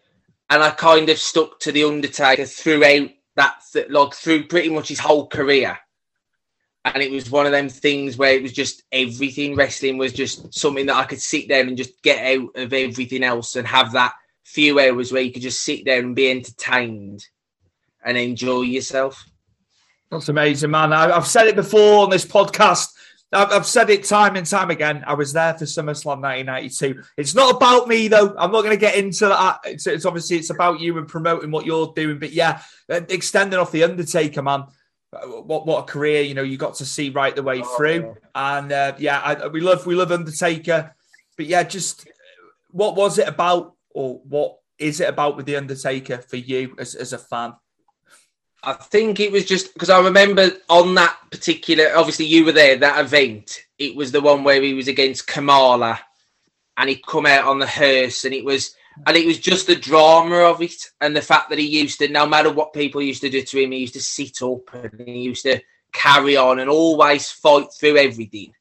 and 0.49 0.63
I 0.63 0.71
kind 0.71 1.09
of 1.09 1.17
stuck 1.17 1.59
to 1.61 1.71
The 1.71 1.83
Undertaker 1.83 2.45
throughout 2.45 3.09
that, 3.35 3.61
like 3.89 4.13
through 4.13 4.47
pretty 4.47 4.69
much 4.69 4.89
his 4.89 4.99
whole 4.99 5.27
career. 5.27 5.77
And 6.85 7.03
it 7.03 7.11
was 7.11 7.29
one 7.29 7.45
of 7.45 7.51
them 7.51 7.69
things 7.69 8.17
where 8.17 8.33
it 8.33 8.41
was 8.41 8.53
just 8.53 8.83
everything. 8.91 9.55
Wrestling 9.55 9.97
was 9.97 10.13
just 10.13 10.53
something 10.53 10.85
that 10.85 10.95
I 10.95 11.03
could 11.03 11.21
sit 11.21 11.49
down 11.49 11.67
and 11.67 11.77
just 11.77 12.01
get 12.01 12.37
out 12.37 12.49
of 12.55 12.73
everything 12.73 13.23
else 13.23 13.55
and 13.55 13.67
have 13.67 13.91
that 13.93 14.13
few 14.43 14.79
hours 14.79 15.11
where 15.11 15.21
you 15.21 15.31
could 15.31 15.41
just 15.41 15.61
sit 15.61 15.85
there 15.85 15.99
and 15.99 16.15
be 16.15 16.31
entertained 16.31 17.25
and 18.03 18.17
enjoy 18.17 18.61
yourself. 18.61 19.25
That's 20.09 20.29
amazing, 20.29 20.71
man. 20.71 20.93
I, 20.93 21.13
have 21.13 21.27
said 21.27 21.47
it 21.47 21.55
before 21.55 22.03
on 22.03 22.09
this 22.09 22.25
podcast. 22.25 22.93
I've, 23.31 23.51
I've, 23.51 23.65
said 23.65 23.89
it 23.89 24.05
time 24.05 24.35
and 24.35 24.45
time 24.45 24.71
again. 24.71 25.03
I 25.05 25.13
was 25.13 25.33
there 25.33 25.53
for 25.53 25.65
SummerSlam 25.65 26.21
1992. 26.21 27.03
It's 27.17 27.35
not 27.35 27.55
about 27.55 27.87
me 27.87 28.07
though. 28.07 28.35
I'm 28.37 28.51
not 28.51 28.63
going 28.63 28.71
to 28.71 28.77
get 28.77 28.95
into 28.95 29.27
that. 29.27 29.59
It's, 29.65 29.85
it's, 29.85 30.05
obviously 30.05 30.37
it's 30.37 30.49
about 30.49 30.79
you 30.79 30.97
and 30.97 31.07
promoting 31.07 31.51
what 31.51 31.65
you're 31.65 31.93
doing. 31.95 32.17
But 32.17 32.31
yeah, 32.31 32.61
uh, 32.89 33.01
extending 33.09 33.59
off 33.59 33.71
the 33.71 33.83
Undertaker, 33.83 34.41
man. 34.41 34.65
Uh, 35.11 35.41
what 35.41 35.65
what 35.65 35.89
a 35.89 35.91
career 35.91 36.21
you 36.21 36.35
know 36.35 36.43
you 36.43 36.55
got 36.55 36.75
to 36.75 36.85
see 36.85 37.09
right 37.09 37.35
the 37.35 37.41
way 37.41 37.63
through, 37.75 38.15
and 38.35 38.71
uh, 38.71 38.93
yeah, 38.99 39.19
I, 39.19 39.47
we 39.47 39.59
love 39.59 39.83
we 39.87 39.95
love 39.95 40.11
Undertaker. 40.11 40.95
But 41.35 41.47
yeah, 41.47 41.63
just 41.63 42.07
what 42.69 42.95
was 42.95 43.17
it 43.17 43.27
about, 43.27 43.73
or 43.89 44.21
what 44.23 44.59
is 44.77 44.99
it 44.99 45.09
about 45.09 45.35
with 45.35 45.47
the 45.47 45.55
Undertaker 45.55 46.19
for 46.19 46.37
you 46.37 46.75
as, 46.77 46.93
as 46.93 47.13
a 47.13 47.17
fan? 47.17 47.53
I 48.63 48.73
think 48.73 49.19
it 49.19 49.31
was 49.31 49.45
just 49.45 49.73
because 49.73 49.89
I 49.89 50.01
remember 50.01 50.51
on 50.69 50.93
that 50.95 51.17
particular, 51.31 51.95
obviously 51.95 52.25
you 52.25 52.43
were 52.43 52.51
there, 52.51 52.75
that 52.77 52.99
event. 52.99 53.63
It 53.77 53.95
was 53.95 54.11
the 54.11 54.21
one 54.21 54.43
where 54.43 54.61
he 54.61 54.73
was 54.73 54.87
against 54.87 55.27
Kamala 55.27 55.99
and 56.77 56.89
he'd 56.89 57.05
come 57.05 57.25
out 57.25 57.45
on 57.45 57.59
the 57.59 57.67
hearse 57.67 58.25
and 58.25 58.33
it 58.33 58.43
was, 58.43 58.75
and 59.07 59.15
it 59.15 59.25
was 59.25 59.39
just 59.39 59.67
the 59.67 59.75
drama 59.75 60.37
of 60.39 60.61
it 60.61 60.89
and 60.99 61.15
the 61.15 61.21
fact 61.21 61.49
that 61.49 61.59
he 61.59 61.67
used 61.67 61.99
to, 61.99 62.09
no 62.09 62.25
matter 62.25 62.51
what 62.51 62.73
people 62.73 63.01
used 63.01 63.21
to 63.21 63.29
do 63.29 63.41
to 63.41 63.59
him, 63.59 63.71
he 63.71 63.79
used 63.79 63.93
to 63.93 64.01
sit 64.01 64.41
up 64.41 64.73
and 64.73 65.07
he 65.07 65.21
used 65.21 65.43
to 65.43 65.61
carry 65.93 66.35
on 66.35 66.59
and 66.59 66.69
always 66.69 67.31
fight 67.31 67.71
through 67.73 67.97
everything. 67.97 68.53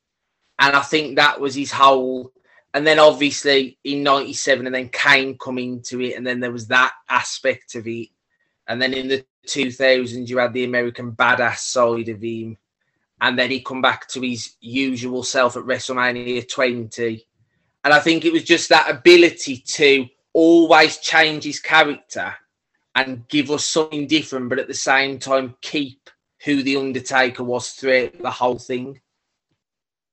And 0.60 0.76
I 0.76 0.80
think 0.80 1.16
that 1.16 1.40
was 1.40 1.56
his 1.56 1.72
whole, 1.72 2.32
and 2.72 2.86
then 2.86 3.00
obviously 3.00 3.78
in 3.82 4.04
97 4.04 4.66
and 4.66 4.74
then 4.74 4.90
Kane 4.90 5.36
come 5.38 5.58
into 5.58 6.00
it 6.00 6.16
and 6.16 6.24
then 6.24 6.38
there 6.38 6.52
was 6.52 6.68
that 6.68 6.92
aspect 7.08 7.74
of 7.74 7.88
it. 7.88 8.08
And 8.68 8.80
then 8.80 8.92
in 8.92 9.08
the 9.08 9.24
2000s, 9.48 10.28
you 10.28 10.38
had 10.38 10.52
the 10.52 10.64
American 10.64 11.12
badass 11.12 11.58
side 11.58 12.08
of 12.08 12.22
him. 12.22 12.56
And 13.20 13.38
then 13.38 13.50
he 13.50 13.60
come 13.60 13.82
back 13.82 14.06
to 14.08 14.20
his 14.20 14.54
usual 14.60 15.24
self 15.24 15.56
at 15.56 15.64
WrestleMania 15.64 16.48
20. 16.48 17.26
And 17.84 17.94
I 17.94 17.98
think 18.00 18.24
it 18.24 18.32
was 18.32 18.44
just 18.44 18.68
that 18.68 18.90
ability 18.90 19.58
to 19.58 20.06
always 20.32 20.98
change 20.98 21.44
his 21.44 21.58
character 21.58 22.34
and 22.94 23.26
give 23.28 23.50
us 23.50 23.64
something 23.64 24.06
different, 24.06 24.48
but 24.48 24.58
at 24.58 24.68
the 24.68 24.74
same 24.74 25.18
time 25.18 25.56
keep 25.60 26.10
who 26.44 26.62
the 26.62 26.76
Undertaker 26.76 27.44
was 27.44 27.70
throughout 27.70 28.20
the 28.20 28.30
whole 28.30 28.58
thing. 28.58 29.00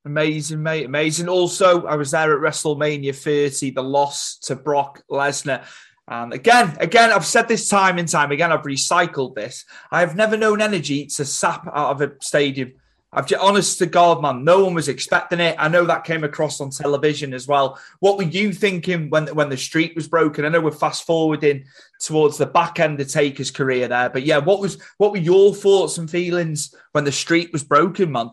Amazing, 0.05 0.61
mate. 0.61 0.85
Amazing. 0.85 1.29
Also, 1.29 1.85
I 1.85 1.95
was 1.95 2.11
there 2.11 2.33
at 2.33 2.53
WrestleMania 2.53 3.15
30, 3.15 3.71
the 3.71 3.81
loss 3.81 4.37
to 4.43 4.55
Brock 4.55 5.01
Lesnar. 5.09 5.65
And 6.07 6.33
again, 6.33 6.77
again, 6.79 7.11
I've 7.11 7.25
said 7.25 7.47
this 7.47 7.67
time 7.67 7.97
and 7.97 8.07
time 8.07 8.31
again, 8.31 8.51
I've 8.51 8.61
recycled 8.61 9.35
this. 9.35 9.65
I've 9.91 10.15
never 10.15 10.37
known 10.37 10.61
energy 10.61 11.07
to 11.07 11.25
sap 11.25 11.67
out 11.67 11.91
of 11.91 12.01
a 12.01 12.13
stadium. 12.21 12.73
I've 13.11 13.27
just, 13.27 13.41
honest 13.41 13.79
to 13.79 13.85
God, 13.85 14.21
man, 14.21 14.43
no 14.43 14.65
one 14.65 14.73
was 14.73 14.89
expecting 14.89 15.39
it. 15.39 15.55
I 15.57 15.69
know 15.69 15.85
that 15.85 16.03
came 16.03 16.25
across 16.25 16.59
on 16.59 16.69
television 16.69 17.33
as 17.33 17.47
well. 17.47 17.79
What 18.01 18.17
were 18.17 18.23
you 18.23 18.51
thinking 18.51 19.09
when 19.09 19.27
when 19.27 19.49
the 19.49 19.57
streak 19.57 19.95
was 19.95 20.07
broken? 20.07 20.43
I 20.43 20.49
know 20.49 20.59
we're 20.59 20.71
fast 20.71 21.07
forwarding 21.07 21.65
towards 22.01 22.37
the 22.37 22.45
back 22.45 22.79
end 22.79 22.99
of 22.99 23.07
Taker's 23.07 23.51
career 23.51 23.87
there, 23.87 24.09
but 24.09 24.23
yeah, 24.23 24.39
what 24.39 24.59
was 24.59 24.77
what 24.97 25.11
were 25.11 25.17
your 25.17 25.55
thoughts 25.55 25.97
and 25.97 26.11
feelings 26.11 26.75
when 26.91 27.05
the 27.05 27.11
streak 27.11 27.53
was 27.53 27.63
broken, 27.63 28.11
man? 28.11 28.31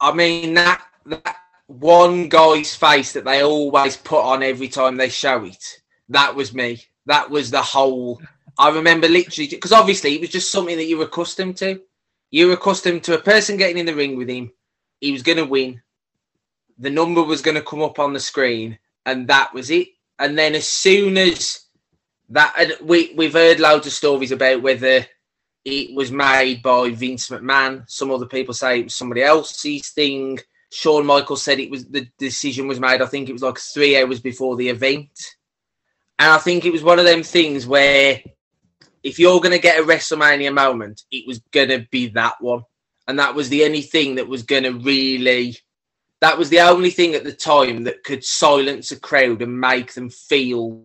I 0.00 0.12
mean 0.14 0.54
that 0.54 0.82
that 1.04 1.36
one 1.66 2.30
guy's 2.30 2.74
face 2.74 3.12
that 3.12 3.24
they 3.24 3.42
always 3.42 3.96
put 3.98 4.22
on 4.22 4.42
every 4.42 4.68
time 4.68 4.96
they 4.96 5.10
show 5.10 5.44
it 5.44 5.82
that 6.08 6.34
was 6.34 6.54
me. 6.54 6.84
That 7.06 7.30
was 7.30 7.50
the 7.50 7.62
whole. 7.62 8.20
I 8.58 8.70
remember 8.70 9.08
literally 9.08 9.48
because 9.48 9.72
obviously 9.72 10.14
it 10.14 10.20
was 10.20 10.30
just 10.30 10.50
something 10.50 10.76
that 10.76 10.86
you 10.86 10.98
were 10.98 11.04
accustomed 11.04 11.56
to. 11.58 11.80
You 12.30 12.48
were 12.48 12.54
accustomed 12.54 13.04
to 13.04 13.14
a 13.14 13.22
person 13.22 13.56
getting 13.56 13.78
in 13.78 13.86
the 13.86 13.94
ring 13.94 14.16
with 14.16 14.28
him. 14.28 14.52
He 15.00 15.12
was 15.12 15.22
going 15.22 15.38
to 15.38 15.44
win. 15.44 15.82
The 16.78 16.90
number 16.90 17.22
was 17.22 17.42
going 17.42 17.54
to 17.54 17.62
come 17.62 17.82
up 17.82 17.98
on 17.98 18.12
the 18.12 18.20
screen, 18.20 18.78
and 19.04 19.28
that 19.28 19.54
was 19.54 19.70
it. 19.70 19.88
And 20.18 20.38
then 20.38 20.54
as 20.54 20.66
soon 20.68 21.16
as 21.16 21.66
that, 22.30 22.82
we 22.82 23.14
we've 23.16 23.32
heard 23.32 23.60
loads 23.60 23.86
of 23.86 23.92
stories 23.92 24.32
about 24.32 24.62
whether 24.62 25.06
it 25.64 25.94
was 25.94 26.12
made 26.12 26.62
by 26.62 26.90
Vince 26.90 27.28
McMahon. 27.28 27.88
Some 27.90 28.10
other 28.10 28.26
people 28.26 28.54
say 28.54 28.80
it 28.80 28.84
was 28.84 28.94
somebody 28.94 29.22
else's 29.22 29.90
thing. 29.90 30.38
Shawn 30.72 31.06
Michaels 31.06 31.42
said 31.42 31.58
it 31.58 31.70
was 31.70 31.86
the 31.86 32.08
decision 32.18 32.68
was 32.68 32.80
made. 32.80 33.02
I 33.02 33.06
think 33.06 33.28
it 33.28 33.32
was 33.32 33.42
like 33.42 33.58
three 33.58 34.00
hours 34.00 34.20
before 34.20 34.56
the 34.56 34.68
event. 34.68 35.35
And 36.18 36.30
I 36.30 36.38
think 36.38 36.64
it 36.64 36.72
was 36.72 36.82
one 36.82 36.98
of 36.98 37.04
them 37.04 37.22
things 37.22 37.66
where 37.66 38.20
if 39.02 39.18
you're 39.18 39.40
going 39.40 39.52
to 39.52 39.58
get 39.58 39.78
a 39.78 39.86
WrestleMania 39.86 40.52
moment, 40.52 41.04
it 41.10 41.26
was 41.26 41.40
going 41.52 41.68
to 41.68 41.86
be 41.90 42.08
that 42.08 42.34
one. 42.40 42.62
And 43.06 43.18
that 43.18 43.34
was 43.34 43.48
the 43.48 43.64
only 43.64 43.82
thing 43.82 44.16
that 44.16 44.26
was 44.26 44.42
going 44.42 44.64
to 44.64 44.72
really, 44.72 45.56
that 46.20 46.36
was 46.36 46.48
the 46.50 46.60
only 46.60 46.90
thing 46.90 47.14
at 47.14 47.22
the 47.22 47.32
time 47.32 47.84
that 47.84 48.02
could 48.02 48.24
silence 48.24 48.90
a 48.90 48.98
crowd 48.98 49.42
and 49.42 49.60
make 49.60 49.92
them 49.92 50.10
feel 50.10 50.82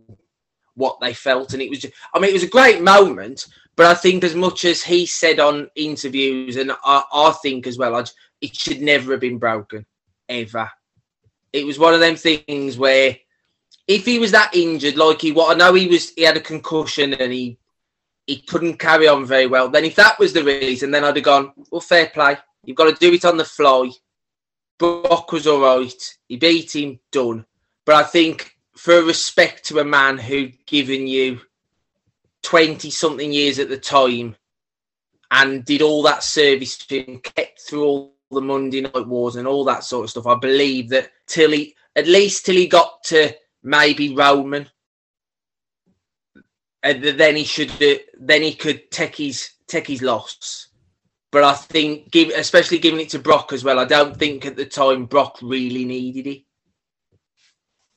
what 0.76 1.00
they 1.00 1.14
felt. 1.14 1.54
And 1.54 1.62
it 1.62 1.70
was, 1.70 1.80
just, 1.80 1.94
I 2.14 2.20
mean, 2.20 2.30
it 2.30 2.34
was 2.34 2.44
a 2.44 2.48
great 2.48 2.84
moment. 2.84 3.48
But 3.76 3.86
I 3.86 3.94
think 3.96 4.24
as 4.24 4.36
much 4.36 4.66
as 4.66 4.84
he 4.84 5.06
said 5.06 5.40
on 5.40 5.70
interviews, 5.76 6.58
and 6.58 6.74
I, 6.84 7.04
I 7.12 7.34
think 7.42 7.66
as 7.66 7.78
well, 7.78 8.04
it 8.42 8.56
should 8.56 8.82
never 8.82 9.14
have 9.14 9.22
been 9.22 9.38
broken, 9.38 9.86
ever. 10.30 10.70
It 11.54 11.66
was 11.66 11.80
one 11.80 11.94
of 11.94 12.02
them 12.02 12.16
things 12.16 12.78
where 12.78 13.18
if 13.88 14.06
he 14.06 14.20
was 14.20 14.32
that 14.32 14.56
injured, 14.56 14.98
like 14.98 15.22
he 15.22 15.32
what 15.32 15.54
I 15.54 15.58
know 15.58 15.74
he 15.74 15.88
was, 15.88 16.12
he 16.12 16.24
had 16.24 16.38
a 16.38 16.42
concussion 16.42 17.14
and 17.14 17.32
he 17.32 17.58
he 18.28 18.38
couldn't 18.38 18.78
carry 18.78 19.08
on 19.08 19.26
very 19.26 19.48
well. 19.48 19.70
Then 19.70 19.86
if 19.86 19.96
that 19.96 20.20
was 20.20 20.34
the 20.34 20.44
reason, 20.44 20.92
then 20.92 21.04
I'd 21.04 21.16
have 21.16 21.26
gone, 21.26 21.52
well, 21.72 21.82
fair 21.82 22.08
play. 22.08 22.38
You've 22.64 22.78
got 22.78 22.86
to 22.86 23.00
do 23.00 23.14
it 23.14 23.26
on 23.26 23.38
the 23.38 23.46
fly. 23.46 23.90
Brock 24.78 25.32
was 25.32 25.48
all 25.48 25.62
right. 25.62 26.18
He 26.28 26.38
beat 26.38 26.76
him, 26.76 27.00
done. 27.12 27.46
But 27.86 27.96
I 27.96 28.04
think 28.04 28.56
for 28.76 29.04
respect 29.04 29.66
to 29.66 29.80
a 29.80 29.86
man 29.86 30.18
who'd 30.18 30.66
given 30.66 31.08
you 31.08 31.42
20 32.44 32.90
something 32.90 33.32
years 33.32 33.60
at 33.60 33.70
the 33.70 33.78
time 33.78 34.36
and 35.32 35.66
did 35.66 35.82
all 35.82 36.04
that 36.04 36.24
service 36.24 36.78
to 36.78 37.02
him, 37.02 37.20
kept 37.20 37.62
through 37.62 37.84
all 37.84 38.14
the 38.32 38.42
Monday 38.42 38.82
night 38.82 39.08
wars 39.08 39.36
and 39.36 39.48
all 39.48 39.64
that 39.66 39.84
sort 39.84 40.06
of 40.06 40.10
stuff, 40.10 40.28
I 40.28 40.36
believe 40.36 40.90
that 40.90 41.12
till 41.28 41.52
he, 41.52 41.76
at 41.96 42.08
least 42.08 42.46
till 42.46 42.56
he 42.56 42.68
got 42.68 43.04
to 43.06 43.34
maybe 43.64 44.16
Roman, 44.16 44.70
and 46.84 47.04
then 47.04 47.36
he 47.36 47.44
should 47.44 47.72
then 48.20 48.42
he 48.42 48.54
could 48.54 48.92
take 48.92 49.16
his 49.16 49.52
take 49.68 49.88
his 49.88 50.02
loss. 50.02 50.68
But 51.32 51.46
I 51.46 51.54
think, 51.54 52.12
give, 52.12 52.30
especially 52.30 52.80
giving 52.80 53.00
it 53.00 53.10
to 53.10 53.20
Brock 53.20 53.54
as 53.54 53.64
well, 53.64 53.80
I 53.80 53.86
don't 53.86 54.18
think 54.18 54.46
at 54.46 54.58
the 54.58 54.66
time 54.66 55.06
Brock 55.06 55.40
really 55.42 55.86
needed 55.86 56.28
it. 56.28 56.44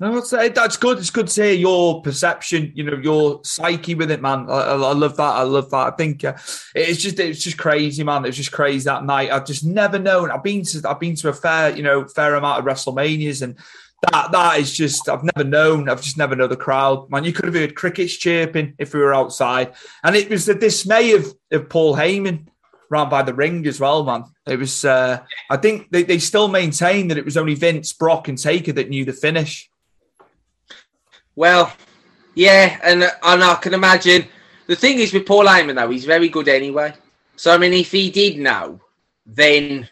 No, 0.01 0.13
that's, 0.13 0.31
that's 0.31 0.77
good. 0.77 0.99
It's 0.99 1.11
good 1.11 1.29
to 1.29 1.43
hear 1.43 1.53
your 1.53 2.03
perception, 2.03 2.73
you 2.75 2.85
know, 2.85 2.97
your 2.97 3.41
psyche 3.45 3.95
with 3.95 4.11
it, 4.11 4.21
man. 4.21 4.47
I, 4.51 4.73
I 4.73 4.93
love 4.93 5.17
that. 5.17 5.23
I 5.23 5.43
love 5.43 5.71
that. 5.71 5.87
I 5.87 5.91
think 5.93 6.25
uh, 6.25 6.35
it's 6.75 7.01
just 7.01 7.19
it's 7.21 7.43
just 7.43 7.57
crazy, 7.57 8.03
man. 8.03 8.25
It 8.25 8.29
was 8.29 8.37
just 8.37 8.53
crazy 8.53 8.85
that 8.85 9.05
night. 9.05 9.31
I've 9.31 9.47
just 9.47 9.65
never 9.65 9.99
known. 9.99 10.33
I've 10.33 10.43
been 10.43 10.65
to 10.65 10.83
I've 10.89 10.99
been 10.99 11.15
to 11.17 11.29
a 11.29 11.33
fair, 11.33 11.77
you 11.77 11.85
know, 11.85 12.07
fair 12.07 12.35
amount 12.35 12.59
of 12.59 12.65
WrestleManias, 12.65 13.43
and 13.43 13.57
that 14.11 14.33
that 14.33 14.59
is 14.59 14.73
just 14.73 15.09
I've 15.09 15.25
never 15.25 15.49
known. 15.49 15.89
I've 15.89 16.03
just 16.03 16.19
never 16.19 16.37
known 16.37 16.49
the 16.49 16.57
crowd. 16.57 17.11
Man, 17.11 17.25
you 17.25 17.33
could 17.33 17.47
have 17.47 17.55
heard 17.55 17.75
crickets 17.75 18.17
chirping 18.17 18.75
if 18.79 18.95
we 18.95 19.01
were 19.01 19.15
outside. 19.15 19.75
And 20.03 20.17
it 20.17 20.31
was 20.31 20.47
the 20.47 20.55
dismay 20.55 21.13
of, 21.13 21.27
of 21.53 21.69
Paul 21.69 21.95
Heyman 21.97 22.47
round 22.91 23.11
by 23.11 23.23
the 23.23 23.35
ring 23.35 23.67
as 23.67 23.81
well, 23.81 24.05
man. 24.05 24.25
It 24.47 24.59
was 24.59 24.85
uh 24.85 25.23
I 25.51 25.57
think 25.57 25.91
they, 25.91 26.03
they 26.03 26.19
still 26.19 26.49
maintain 26.49 27.09
that 27.09 27.19
it 27.19 27.25
was 27.25 27.37
only 27.37 27.55
Vince, 27.55 27.93
Brock, 27.93 28.29
and 28.29 28.39
Taker 28.39 28.73
that 28.73 28.89
knew 28.91 29.05
the 29.05 29.13
finish. 29.13 29.71
Well, 31.37 31.73
Yeah, 32.35 32.79
and 32.83 33.03
and 33.03 33.45
I 33.45 33.55
can 33.57 33.75
imagine 33.75 34.27
the 34.67 34.77
thing 34.77 34.99
is 34.99 35.13
with 35.13 35.27
Paul 35.27 35.45
Heyman 35.47 35.77
though, 35.77 35.91
he's 35.91 36.05
very 36.05 36.29
good 36.29 36.49
anyway. 36.49 36.95
So 37.37 37.53
I 37.53 37.59
mean, 37.59 37.73
if 37.73 37.93
he 37.93 38.11
did 38.11 38.39
know, 38.39 38.81
then 39.27 39.89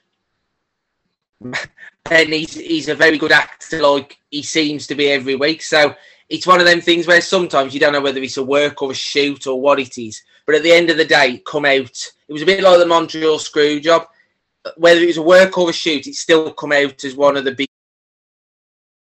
then 2.04 2.32
he's 2.32 2.54
he's 2.54 2.88
a 2.88 2.94
very 2.94 3.18
good 3.18 3.32
actor, 3.32 3.80
like 3.80 4.18
he 4.30 4.42
seems 4.42 4.86
to 4.86 4.94
be 4.94 5.10
every 5.10 5.34
week. 5.34 5.62
So 5.62 5.94
it's 6.28 6.46
one 6.46 6.60
of 6.60 6.66
them 6.66 6.80
things 6.80 7.06
where 7.06 7.20
sometimes 7.20 7.74
you 7.74 7.80
don't 7.80 7.92
know 7.92 8.00
whether 8.00 8.20
it's 8.20 8.36
a 8.36 8.42
work 8.42 8.82
or 8.82 8.92
a 8.92 8.94
shoot 8.94 9.46
or 9.46 9.60
what 9.60 9.78
it 9.78 9.98
is. 9.98 10.22
But 10.46 10.56
at 10.56 10.62
the 10.62 10.72
end 10.72 10.90
of 10.90 10.96
the 10.96 11.04
day, 11.04 11.42
come 11.46 11.64
out. 11.64 12.12
It 12.28 12.32
was 12.32 12.42
a 12.42 12.46
bit 12.46 12.62
like 12.62 12.78
the 12.78 12.86
Montreal 12.86 13.38
screw 13.38 13.80
job. 13.80 14.06
Whether 14.76 15.00
it 15.02 15.08
was 15.08 15.16
a 15.16 15.22
work 15.22 15.58
or 15.58 15.70
a 15.70 15.72
shoot, 15.72 16.06
it 16.06 16.14
still 16.14 16.52
come 16.52 16.72
out 16.72 17.04
as 17.04 17.16
one 17.16 17.36
of 17.36 17.44
the 17.44 17.66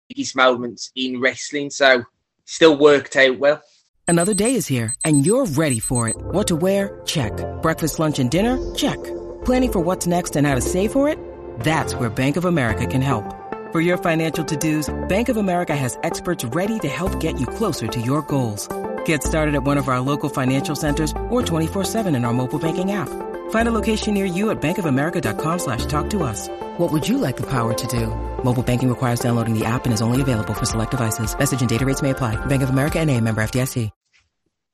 biggest 0.10 0.36
moments 0.36 0.92
in 0.96 1.20
wrestling. 1.20 1.70
So 1.70 2.04
still 2.46 2.78
worked 2.78 3.16
out 3.16 3.40
well. 3.40 3.62
Another 4.08 4.34
day 4.34 4.56
is 4.56 4.68
here, 4.68 4.94
and 5.06 5.26
you're 5.26 5.46
ready 5.46 5.80
for 5.80 6.10
it. 6.10 6.18
What 6.18 6.48
to 6.48 6.56
wear? 6.56 7.02
Check. 7.06 7.32
Breakfast, 7.62 7.98
lunch, 7.98 8.20
and 8.20 8.30
dinner? 8.30 8.60
Check. 8.76 9.00
Planning 9.46 9.72
for 9.72 9.80
what's 9.80 10.06
next 10.06 10.36
and 10.36 10.46
how 10.46 10.56
to 10.56 10.62
save 10.62 10.92
for 10.92 11.08
it? 11.08 11.18
That's 11.62 11.94
where 11.94 12.10
Bank 12.10 12.38
of 12.38 12.46
America 12.46 12.88
can 12.88 13.02
help. 13.02 13.24
For 13.72 13.80
your 13.80 13.98
financial 13.98 14.44
to-dos, 14.44 14.90
Bank 15.08 15.30
of 15.30 15.38
America 15.38 15.76
has 15.76 15.98
experts 16.04 16.44
ready 16.44 16.78
to 16.80 16.90
help 16.90 17.22
get 17.22 17.40
you 17.40 17.48
closer 17.48 17.88
to 17.88 18.02
your 18.02 18.22
goals. 18.24 18.68
Get 19.06 19.24
started 19.24 19.56
at 19.56 19.64
one 19.64 19.78
of 19.78 19.88
our 19.88 20.02
local 20.02 20.28
financial 20.28 20.76
centers 20.76 21.14
or 21.30 21.42
24-7 21.42 22.14
in 22.16 22.26
our 22.26 22.34
mobile 22.34 22.60
banking 22.60 22.92
app. 22.92 23.08
Find 23.52 23.68
a 23.68 23.72
location 23.72 24.14
near 24.14 24.26
you 24.26 24.50
at 24.52 24.62
bankofamerica.com 24.62 25.60
slash 25.60 25.86
talk 25.86 26.10
to 26.10 26.24
us. 26.24 26.50
What 26.78 26.92
would 26.92 27.08
you 27.08 27.18
like 27.18 27.38
the 27.38 27.48
power 27.48 27.74
to 27.74 27.88
do? 27.88 28.08
Mobile 28.44 28.64
banking 28.64 28.90
requires 28.90 29.22
downloading 29.22 29.58
the 29.58 29.64
app 29.64 29.86
and 29.86 29.94
is 29.94 30.02
only 30.02 30.20
available 30.20 30.54
for 30.54 30.66
select 30.66 30.92
devices. 30.92 31.38
Message 31.38 31.62
and 31.62 31.70
data 31.70 31.86
rates 31.86 32.02
may 32.02 32.10
apply. 32.10 32.44
Bank 32.48 32.64
of 32.64 32.72
America 32.72 33.00
and 33.00 33.10
a 33.10 33.22
member 33.22 33.42
FDIC. 33.42 33.90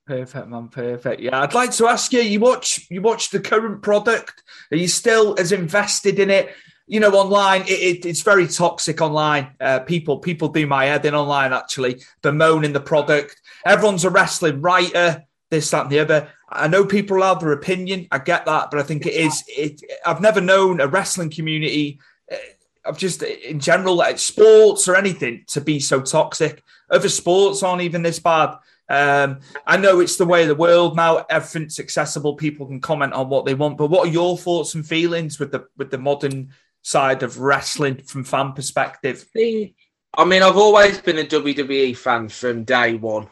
Perfect, 0.06 0.48
man. 0.48 0.68
Perfect. 0.68 1.20
Yeah, 1.20 1.42
I'd 1.42 1.52
like 1.52 1.72
to 1.72 1.86
ask 1.86 2.14
you. 2.14 2.20
You 2.20 2.40
watch, 2.40 2.86
you 2.88 3.02
watch 3.02 3.28
the 3.28 3.40
current 3.40 3.82
product. 3.82 4.42
Are 4.72 4.76
you 4.78 4.88
still 4.88 5.38
as 5.38 5.52
invested 5.52 6.18
in 6.18 6.30
it? 6.30 6.48
You 6.88 7.00
know, 7.00 7.10
online, 7.12 7.62
it, 7.62 7.70
it, 7.70 8.06
it's 8.06 8.22
very 8.22 8.48
toxic. 8.48 9.00
Online, 9.00 9.48
uh, 9.60 9.80
people, 9.80 10.18
people 10.18 10.48
do 10.48 10.66
my 10.66 10.86
head 10.86 11.04
in 11.04 11.14
online. 11.14 11.52
Actually, 11.52 12.02
bemoaning 12.22 12.72
the 12.72 12.80
product. 12.80 13.40
Everyone's 13.64 14.04
a 14.04 14.10
wrestling 14.10 14.60
writer. 14.60 15.24
This, 15.50 15.70
that, 15.70 15.82
and 15.82 15.90
the 15.90 16.00
other. 16.00 16.28
I 16.48 16.66
know 16.68 16.84
people 16.84 17.22
have 17.22 17.40
their 17.40 17.52
opinion. 17.52 18.08
I 18.10 18.18
get 18.18 18.46
that, 18.46 18.70
but 18.70 18.80
I 18.80 18.82
think 18.82 19.06
it 19.06 19.14
is. 19.14 19.44
It. 19.48 19.82
I've 20.04 20.20
never 20.20 20.40
known 20.40 20.80
a 20.80 20.88
wrestling 20.88 21.30
community. 21.30 22.00
Uh, 22.30 22.36
of 22.84 22.96
just 22.96 23.22
in 23.22 23.60
general, 23.60 23.94
like 23.94 24.18
sports 24.18 24.88
or 24.88 24.96
anything, 24.96 25.44
to 25.48 25.60
be 25.60 25.78
so 25.78 26.00
toxic. 26.00 26.62
Other 26.90 27.10
sports 27.10 27.62
aren't 27.62 27.82
even 27.82 28.02
this 28.02 28.18
bad. 28.18 28.56
Um, 28.88 29.40
I 29.66 29.76
know 29.76 30.00
it's 30.00 30.16
the 30.16 30.24
way 30.24 30.42
of 30.42 30.48
the 30.48 30.54
world 30.54 30.96
now. 30.96 31.26
Everything's 31.28 31.78
accessible. 31.78 32.34
People 32.34 32.66
can 32.66 32.80
comment 32.80 33.12
on 33.12 33.28
what 33.28 33.44
they 33.44 33.54
want. 33.54 33.76
But 33.76 33.88
what 33.88 34.08
are 34.08 34.10
your 34.10 34.38
thoughts 34.38 34.74
and 34.74 34.86
feelings 34.86 35.38
with 35.38 35.52
the 35.52 35.66
with 35.76 35.90
the 35.90 35.98
modern 35.98 36.50
side 36.82 37.22
of 37.22 37.38
wrestling 37.38 38.02
from 38.02 38.24
fan 38.24 38.52
perspective? 38.52 39.26
I 39.36 40.24
mean, 40.24 40.42
I've 40.42 40.56
always 40.56 41.00
been 41.00 41.18
a 41.18 41.24
WWE 41.24 41.96
fan 41.96 42.28
from 42.28 42.64
day 42.64 42.94
one, 42.94 43.28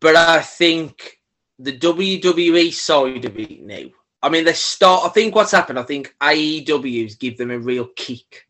but 0.00 0.16
I 0.16 0.40
think 0.40 1.18
the 1.58 1.76
WWE 1.76 2.72
side 2.72 3.24
of 3.24 3.38
it 3.38 3.60
now. 3.62 3.84
I 4.22 4.28
mean, 4.28 4.44
they 4.44 4.52
start. 4.52 5.04
I 5.04 5.08
think 5.08 5.34
what's 5.34 5.52
happened. 5.52 5.78
I 5.78 5.82
think 5.82 6.14
AEW's 6.20 7.16
give 7.16 7.38
them 7.38 7.50
a 7.50 7.58
real 7.58 7.86
kick, 7.96 8.46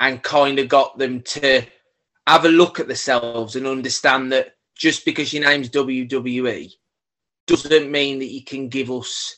and 0.00 0.22
kind 0.22 0.58
of 0.58 0.68
got 0.68 0.98
them 0.98 1.22
to 1.22 1.62
have 2.26 2.44
a 2.44 2.50
look 2.50 2.78
at 2.78 2.88
themselves 2.88 3.56
and 3.56 3.66
understand 3.66 4.32
that 4.32 4.54
just 4.74 5.04
because 5.04 5.32
your 5.32 5.44
name's 5.44 5.70
WWE 5.70 6.72
doesn't 7.46 7.90
mean 7.90 8.18
that 8.18 8.30
you 8.30 8.44
can 8.44 8.68
give 8.68 8.90
us 8.90 9.37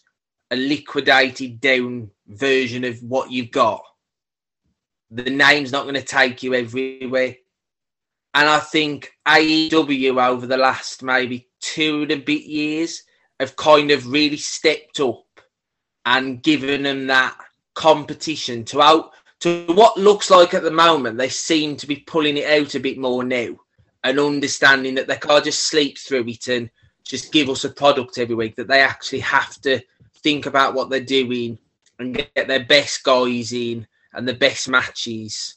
a 0.50 0.56
liquidated 0.56 1.60
down 1.60 2.10
version 2.26 2.84
of 2.84 3.02
what 3.02 3.30
you've 3.30 3.50
got. 3.50 3.82
The 5.10 5.30
name's 5.30 5.72
not 5.72 5.84
going 5.84 5.94
to 5.94 6.02
take 6.02 6.42
you 6.42 6.54
everywhere. 6.54 7.36
And 8.34 8.48
I 8.48 8.60
think 8.60 9.12
AEW 9.26 10.24
over 10.24 10.46
the 10.46 10.56
last 10.56 11.02
maybe 11.02 11.48
two 11.60 12.02
and 12.02 12.12
a 12.12 12.16
bit 12.16 12.42
years 12.42 13.02
have 13.40 13.56
kind 13.56 13.90
of 13.90 14.06
really 14.06 14.36
stepped 14.36 15.00
up 15.00 15.24
and 16.04 16.42
given 16.42 16.82
them 16.82 17.06
that 17.08 17.36
competition 17.74 18.64
to 18.64 18.82
out 18.82 19.12
to 19.40 19.64
what 19.68 19.96
looks 19.96 20.30
like 20.30 20.54
at 20.54 20.62
the 20.62 20.70
moment, 20.70 21.16
they 21.16 21.28
seem 21.28 21.76
to 21.76 21.86
be 21.86 21.96
pulling 21.96 22.36
it 22.36 22.46
out 22.46 22.74
a 22.74 22.80
bit 22.80 22.98
more 22.98 23.24
now 23.24 23.48
and 24.04 24.20
understanding 24.20 24.94
that 24.94 25.06
they 25.06 25.16
can't 25.16 25.44
just 25.44 25.64
sleep 25.64 25.98
through 25.98 26.26
it 26.28 26.48
and 26.48 26.70
just 27.04 27.32
give 27.32 27.48
us 27.48 27.64
a 27.64 27.70
product 27.70 28.18
every 28.18 28.34
week, 28.34 28.54
that 28.56 28.68
they 28.68 28.80
actually 28.80 29.20
have 29.20 29.58
to 29.62 29.80
think 30.22 30.46
about 30.46 30.74
what 30.74 30.90
they're 30.90 31.00
doing 31.00 31.59
and 31.98 32.14
get 32.14 32.48
their 32.48 32.64
best 32.64 33.02
guys 33.02 33.52
in 33.52 33.87
and 34.12 34.26
the 34.26 34.35
best 34.35 34.68
matches 34.68 35.56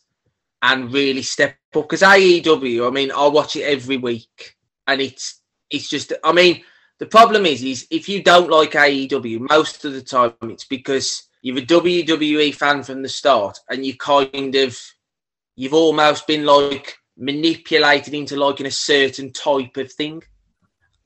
and 0.61 0.93
really 0.93 1.21
step 1.21 1.55
up. 1.75 1.83
Because 1.83 2.01
AEW, 2.01 2.87
I 2.87 2.91
mean, 2.91 3.11
I 3.11 3.27
watch 3.27 3.55
it 3.55 3.63
every 3.63 3.97
week 3.97 4.55
and 4.87 5.01
it's 5.01 5.41
it's 5.69 5.89
just 5.89 6.13
I 6.23 6.31
mean, 6.31 6.63
the 6.99 7.05
problem 7.05 7.45
is 7.45 7.63
is 7.63 7.87
if 7.89 8.07
you 8.07 8.23
don't 8.23 8.49
like 8.49 8.71
AEW, 8.71 9.49
most 9.49 9.85
of 9.85 9.93
the 9.93 10.01
time 10.01 10.33
it's 10.43 10.65
because 10.65 11.23
you're 11.41 11.57
a 11.57 11.61
WWE 11.61 12.53
fan 12.55 12.83
from 12.83 13.01
the 13.01 13.09
start, 13.09 13.59
and 13.69 13.85
you 13.85 13.97
kind 13.97 14.55
of 14.55 14.79
you've 15.55 15.73
almost 15.73 16.25
been 16.27 16.45
like 16.45 16.97
manipulated 17.17 18.13
into 18.13 18.37
liking 18.37 18.65
a 18.65 18.71
certain 18.71 19.31
type 19.31 19.77
of 19.77 19.91
thing. 19.91 20.23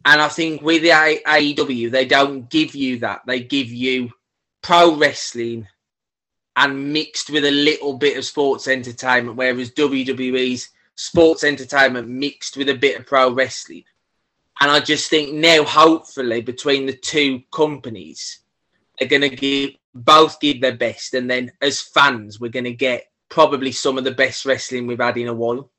And 0.07 0.21
I 0.21 0.29
think 0.29 0.61
with 0.61 0.83
the 0.83 0.91
AEW, 0.91 1.91
they 1.91 2.05
don't 2.05 2.49
give 2.49 2.73
you 2.73 2.99
that. 2.99 3.23
They 3.27 3.41
give 3.41 3.67
you 3.67 4.09
pro 4.61 4.95
wrestling 4.95 5.67
and 6.55 6.93
mixed 6.93 7.29
with 7.29 7.43
a 7.43 7.51
little 7.51 7.97
bit 7.97 8.17
of 8.17 8.23
sports 8.23 8.69
entertainment, 8.69 9.35
whereas 9.35 9.71
WWE's 9.71 10.69
sports 10.95 11.43
entertainment 11.43 12.07
mixed 12.07 12.55
with 12.55 12.69
a 12.69 12.73
bit 12.73 12.97
of 12.97 13.05
pro 13.05 13.33
wrestling. 13.33 13.83
And 14.61 14.71
I 14.71 14.79
just 14.79 15.09
think 15.09 15.33
now, 15.33 15.65
hopefully, 15.65 16.39
between 16.39 16.85
the 16.85 16.95
two 16.95 17.41
companies, 17.51 18.39
they're 18.97 19.09
going 19.09 19.29
to 19.29 19.35
give 19.35 19.71
both 19.93 20.39
give 20.39 20.61
their 20.61 20.77
best, 20.77 21.15
and 21.15 21.29
then 21.29 21.51
as 21.61 21.81
fans, 21.81 22.39
we're 22.39 22.47
going 22.47 22.63
to 22.63 22.73
get 22.73 23.11
probably 23.27 23.73
some 23.73 23.97
of 23.97 24.05
the 24.05 24.11
best 24.11 24.45
wrestling 24.45 24.87
we've 24.87 24.99
had 25.01 25.17
in 25.17 25.27
a 25.27 25.33
while. 25.33 25.69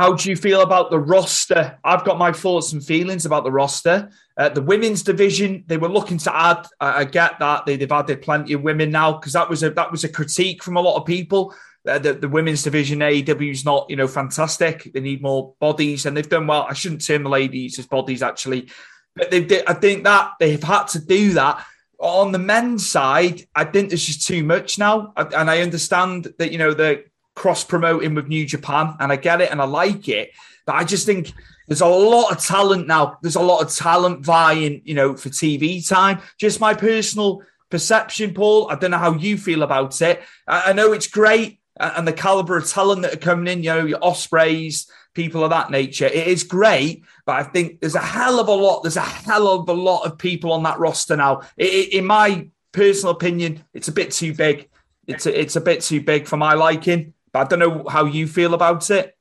How 0.00 0.14
do 0.14 0.30
you 0.30 0.36
feel 0.36 0.62
about 0.62 0.90
the 0.90 0.98
roster? 0.98 1.78
I've 1.84 2.06
got 2.06 2.16
my 2.16 2.32
thoughts 2.32 2.72
and 2.72 2.82
feelings 2.82 3.26
about 3.26 3.44
the 3.44 3.52
roster. 3.52 4.08
Uh, 4.34 4.48
the 4.48 4.62
women's 4.62 5.02
division, 5.02 5.62
they 5.66 5.76
were 5.76 5.90
looking 5.90 6.16
to 6.16 6.34
add. 6.34 6.66
I, 6.80 7.00
I 7.00 7.04
get 7.04 7.38
that 7.38 7.66
they, 7.66 7.76
have 7.76 7.92
added 7.92 8.22
plenty 8.22 8.54
of 8.54 8.62
women 8.62 8.90
now 8.90 9.12
because 9.12 9.34
that 9.34 9.50
was 9.50 9.62
a 9.62 9.68
that 9.68 9.90
was 9.92 10.02
a 10.02 10.08
critique 10.08 10.62
from 10.62 10.78
a 10.78 10.80
lot 10.80 10.96
of 10.96 11.04
people. 11.04 11.54
Uh, 11.86 11.98
the, 11.98 12.14
the 12.14 12.30
women's 12.30 12.62
division 12.62 13.00
AEW 13.00 13.50
is 13.50 13.66
not 13.66 13.90
you 13.90 13.96
know 13.96 14.08
fantastic. 14.08 14.90
They 14.90 15.00
need 15.00 15.20
more 15.20 15.52
bodies, 15.60 16.06
and 16.06 16.16
they've 16.16 16.26
done 16.26 16.46
well. 16.46 16.66
I 16.66 16.72
shouldn't 16.72 17.04
term 17.04 17.24
the 17.24 17.28
ladies 17.28 17.78
as 17.78 17.86
bodies 17.86 18.22
actually, 18.22 18.70
but 19.14 19.30
they 19.30 19.62
I 19.66 19.74
think 19.74 20.04
that 20.04 20.32
they've 20.40 20.62
had 20.62 20.84
to 20.84 20.98
do 20.98 21.34
that 21.34 21.62
on 22.00 22.32
the 22.32 22.38
men's 22.38 22.88
side, 22.88 23.42
I 23.54 23.64
think 23.64 23.90
this 23.90 24.08
is 24.08 24.24
too 24.24 24.42
much 24.42 24.78
now. 24.78 25.12
And 25.16 25.50
I 25.50 25.60
understand 25.60 26.32
that, 26.38 26.50
you 26.50 26.56
know, 26.56 26.72
the 26.72 27.04
cross 27.34 27.64
promoting 27.64 28.14
with 28.14 28.28
New 28.28 28.46
Japan, 28.46 28.94
and 29.00 29.12
I 29.12 29.16
get 29.16 29.40
it 29.40 29.50
and 29.50 29.60
I 29.60 29.64
like 29.64 30.08
it. 30.08 30.30
But 30.66 30.76
I 30.76 30.84
just 30.84 31.06
think 31.06 31.32
there's 31.66 31.80
a 31.80 31.86
lot 31.86 32.32
of 32.32 32.44
talent 32.44 32.86
now. 32.86 33.18
There's 33.22 33.36
a 33.36 33.40
lot 33.40 33.62
of 33.62 33.72
talent 33.72 34.24
vying, 34.24 34.82
you 34.84 34.94
know, 34.94 35.16
for 35.16 35.28
TV 35.28 35.86
time. 35.86 36.20
Just 36.36 36.60
my 36.60 36.74
personal 36.74 37.42
perception, 37.70 38.34
Paul. 38.34 38.70
I 38.70 38.74
don't 38.74 38.90
know 38.90 38.98
how 38.98 39.14
you 39.14 39.38
feel 39.38 39.62
about 39.62 40.00
it. 40.02 40.20
I, 40.46 40.72
know 40.72 40.92
it's 40.92 41.06
great 41.06 41.60
uh, 41.78 41.92
and 41.96 42.06
the 42.06 42.12
caliber 42.12 42.56
of 42.56 42.68
talent 42.68 43.02
that 43.02 43.14
are 43.14 43.18
coming 43.18 43.46
in, 43.46 43.62
you 43.62 43.70
know, 43.70 43.86
your 43.86 44.00
Ospreays, 44.00 44.90
people 45.14 45.44
of 45.44 45.50
that 45.50 45.70
nature. 45.70 46.06
It 46.06 46.26
is 46.26 46.42
great, 46.42 47.04
but 47.24 47.36
I 47.36 47.44
think 47.44 47.80
there's 47.80 47.94
a 47.94 48.00
hell 48.00 48.40
of 48.40 48.48
a 48.48 48.52
lot. 48.52 48.82
There's 48.82 48.96
a 48.96 49.00
hell 49.00 49.48
of 49.48 49.68
a 49.68 49.72
lot 49.72 50.04
of 50.04 50.18
people 50.18 50.52
on 50.52 50.64
that 50.64 50.78
roster 50.78 51.16
now. 51.16 51.42
In 51.56 52.04
my 52.04 52.48
personal 52.72 53.14
opinion, 53.14 53.64
it's 53.72 53.88
a 53.88 53.92
bit 53.92 54.10
too 54.10 54.34
big. 54.34 54.68
It's 55.06 55.26
a, 55.26 55.40
it's 55.40 55.56
a 55.56 55.60
bit 55.60 55.82
too 55.82 56.00
big 56.00 56.26
for 56.26 56.36
my 56.36 56.54
liking. 56.54 57.14
But 57.32 57.40
I 57.40 57.44
don't 57.44 57.58
know 57.58 57.88
how 57.88 58.04
you 58.04 58.26
feel 58.26 58.54
about 58.54 58.90
it. 58.90 59.16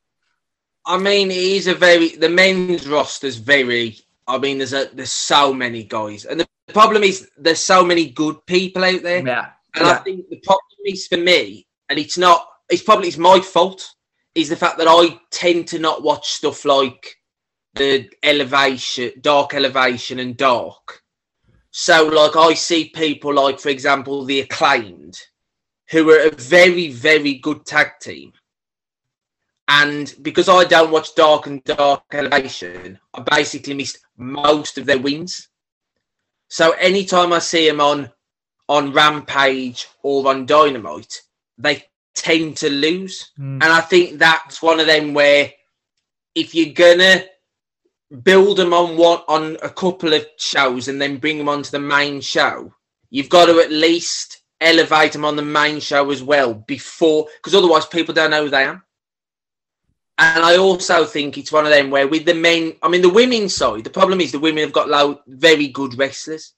I 0.86 0.98
mean, 0.98 1.30
it 1.30 1.38
is 1.38 1.68
a 1.68 1.76
very 1.76 2.16
the 2.16 2.30
men's 2.30 2.88
roster's 2.88 3.38
very. 3.38 4.00
I 4.28 4.38
mean, 4.38 4.58
there's 4.58 4.74
a 4.74 4.90
there's 4.94 5.12
so 5.12 5.54
many 5.54 5.84
guys, 5.84 6.26
and 6.26 6.40
the 6.40 6.48
problem 6.74 7.04
is 7.04 7.30
there's 7.38 7.60
so 7.60 7.84
many 7.84 8.10
good 8.10 8.46
people 8.46 8.84
out 8.84 9.02
there. 9.04 9.26
Yeah, 9.26 9.50
and 9.76 9.86
yeah. 9.86 9.92
I 9.92 9.96
think 9.98 10.30
the 10.30 10.40
problem 10.44 10.80
is 10.86 11.08
for 11.08 11.18
me, 11.18 11.68
and 11.90 12.00
it's 12.00 12.18
not. 12.18 12.48
It's 12.70 12.84
probably 12.84 13.08
it's 13.08 13.18
my 13.18 13.40
fault 13.40 13.90
is 14.36 14.50
the 14.50 14.56
fact 14.56 14.78
that 14.78 14.88
I 14.88 15.20
tend 15.32 15.68
to 15.70 15.80
not 15.80 16.04
watch 16.04 16.30
stuff 16.30 16.66
like 16.66 17.18
the 17.76 18.10
elevation, 18.24 19.12
dark 19.22 19.54
elevation, 19.54 20.20
and 20.20 20.38
dark. 20.38 21.02
So, 21.72 22.06
like, 22.06 22.36
I 22.36 22.54
see 22.54 22.90
people 22.90 23.34
like, 23.34 23.60
for 23.60 23.70
example, 23.70 24.26
the 24.26 24.42
acclaimed, 24.42 25.20
who 25.92 26.10
are 26.12 26.28
a 26.28 26.32
very, 26.32 26.92
very 26.92 27.36
good 27.36 27.66
tag 27.66 27.92
team. 28.02 28.34
And 29.68 30.14
because 30.22 30.50
I 30.50 30.64
don't 30.64 30.92
watch 30.92 31.16
Dark 31.16 31.48
and 31.48 31.64
Dark 31.64 32.04
Elevation, 32.12 33.00
I 33.14 33.22
basically 33.22 33.76
missed 33.76 34.00
most 34.18 34.78
of 34.78 34.86
their 34.86 35.00
wins. 35.00 35.48
So 36.48 36.72
anytime 36.72 37.34
I 37.34 37.40
see 37.40 37.68
them 37.68 37.80
on 37.80 38.12
on 38.68 38.94
Rampage 38.94 39.88
or 40.04 40.28
on 40.28 40.46
Dynamite, 40.46 41.22
they 41.58 41.84
tend 42.16 42.58
to 42.58 42.70
lose. 42.70 43.32
Mm. 43.40 43.64
And 43.64 43.64
I 43.64 43.82
think 43.82 44.20
that's 44.20 44.62
one 44.62 44.80
of 44.80 44.88
them 44.88 45.14
where 45.14 45.52
if 46.36 46.54
you're 46.54 46.74
gonna 46.74 47.24
build 48.24 48.58
them 48.58 48.74
on 48.74 48.98
one 48.98 49.22
on 49.28 49.58
a 49.62 49.70
couple 49.70 50.14
of 50.14 50.26
shows 50.38 50.88
and 50.88 51.02
then 51.02 51.18
bring 51.18 51.38
them 51.38 51.50
onto 51.50 51.70
the 51.70 51.80
main 51.80 52.22
show, 52.22 52.74
you've 53.10 53.30
got 53.30 53.46
to 53.46 53.60
at 53.60 53.72
least 53.72 54.39
elevate 54.62 55.14
them 55.14 55.26
on 55.26 55.36
the 55.36 55.42
main 55.42 55.80
show 55.80 56.10
as 56.12 56.24
well 56.24 56.54
before, 56.54 57.28
because 57.38 57.56
otherwise 57.56 57.86
people 57.86 58.14
don't 58.14 58.32
know 58.32 58.44
who 58.44 58.50
they 58.50 58.66
are. 58.66 58.84
And 60.18 60.44
I 60.44 60.58
also 60.58 61.06
think 61.06 61.38
it's 61.38 61.52
one 61.52 61.66
of 61.66 61.72
them 61.72 61.90
where 61.90 62.08
with 62.08 62.26
the 62.26 62.34
men, 62.34 62.74
I 62.84 62.90
mean, 62.90 63.02
the 63.02 63.10
women's 63.10 63.56
side, 63.56 63.86
the 63.86 63.90
problem 63.90 64.20
is 64.20 64.34
the 64.34 64.40
women 64.40 64.64
have 64.64 64.74
got 64.74 64.90
low, 64.90 65.22
very 65.28 65.70
good 65.70 65.98
wrestlers. 65.98 66.54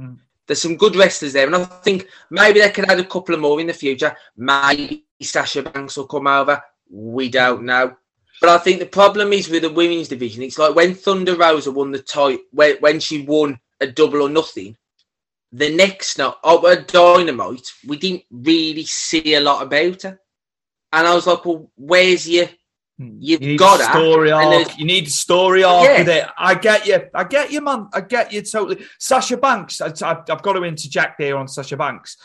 Mm. 0.00 0.18
There's 0.46 0.62
some 0.62 0.78
good 0.78 0.96
wrestlers 0.96 1.34
there, 1.34 1.46
and 1.46 1.54
I 1.54 1.64
think 1.64 2.08
maybe 2.30 2.60
they 2.60 2.70
could 2.70 2.90
add 2.90 2.98
a 3.00 3.04
couple 3.04 3.34
of 3.34 3.40
more 3.40 3.60
in 3.60 3.66
the 3.66 3.74
future. 3.74 4.16
Maybe 4.36 5.04
Sasha 5.20 5.62
Banks 5.62 5.96
will 5.96 6.06
come 6.06 6.26
over. 6.26 6.62
We 6.90 7.28
don't 7.28 7.64
know. 7.64 7.96
But 8.40 8.50
I 8.50 8.58
think 8.58 8.80
the 8.80 8.86
problem 8.86 9.32
is 9.32 9.48
with 9.48 9.62
the 9.62 9.70
women's 9.70 10.08
division, 10.08 10.42
it's 10.42 10.58
like 10.58 10.74
when 10.74 10.94
Thunder 10.94 11.36
Rosa 11.36 11.70
won 11.70 11.92
the 11.92 12.00
title, 12.00 12.42
when, 12.50 12.76
when 12.80 12.98
she 12.98 13.22
won 13.22 13.60
a 13.80 13.86
double 13.86 14.22
or 14.22 14.28
nothing, 14.28 14.76
the 15.52 15.74
next 15.74 16.18
night, 16.18 16.34
oh, 16.42 16.66
at 16.68 16.88
Dynamite, 16.88 17.72
we 17.86 17.96
didn't 17.98 18.24
really 18.30 18.84
see 18.84 19.34
a 19.34 19.40
lot 19.40 19.62
about 19.62 20.02
her. 20.02 20.20
And 20.92 21.06
I 21.06 21.14
was 21.14 21.26
like, 21.26 21.44
well, 21.44 21.70
where's 21.76 22.28
your 22.28 22.48
Hmm. 22.98 23.16
You've 23.18 23.42
you 23.42 23.58
got 23.58 23.80
a 23.80 23.84
story 23.84 24.30
arc. 24.30 24.78
You 24.78 24.84
need 24.84 25.06
a 25.06 25.10
story 25.10 25.64
arc 25.64 25.84
yeah. 25.84 25.98
with 25.98 26.08
it. 26.08 26.24
I 26.36 26.54
get 26.54 26.86
you. 26.86 27.00
I 27.14 27.24
get 27.24 27.50
you, 27.50 27.60
man. 27.60 27.88
I 27.92 28.00
get 28.02 28.32
you 28.32 28.42
totally. 28.42 28.84
Sasha 28.98 29.36
Banks. 29.36 29.80
I, 29.80 29.88
have 30.28 30.42
got 30.42 30.52
to 30.52 30.64
interject 30.64 31.20
here 31.20 31.36
on 31.36 31.48
Sasha 31.48 31.76
Banks. 31.76 32.16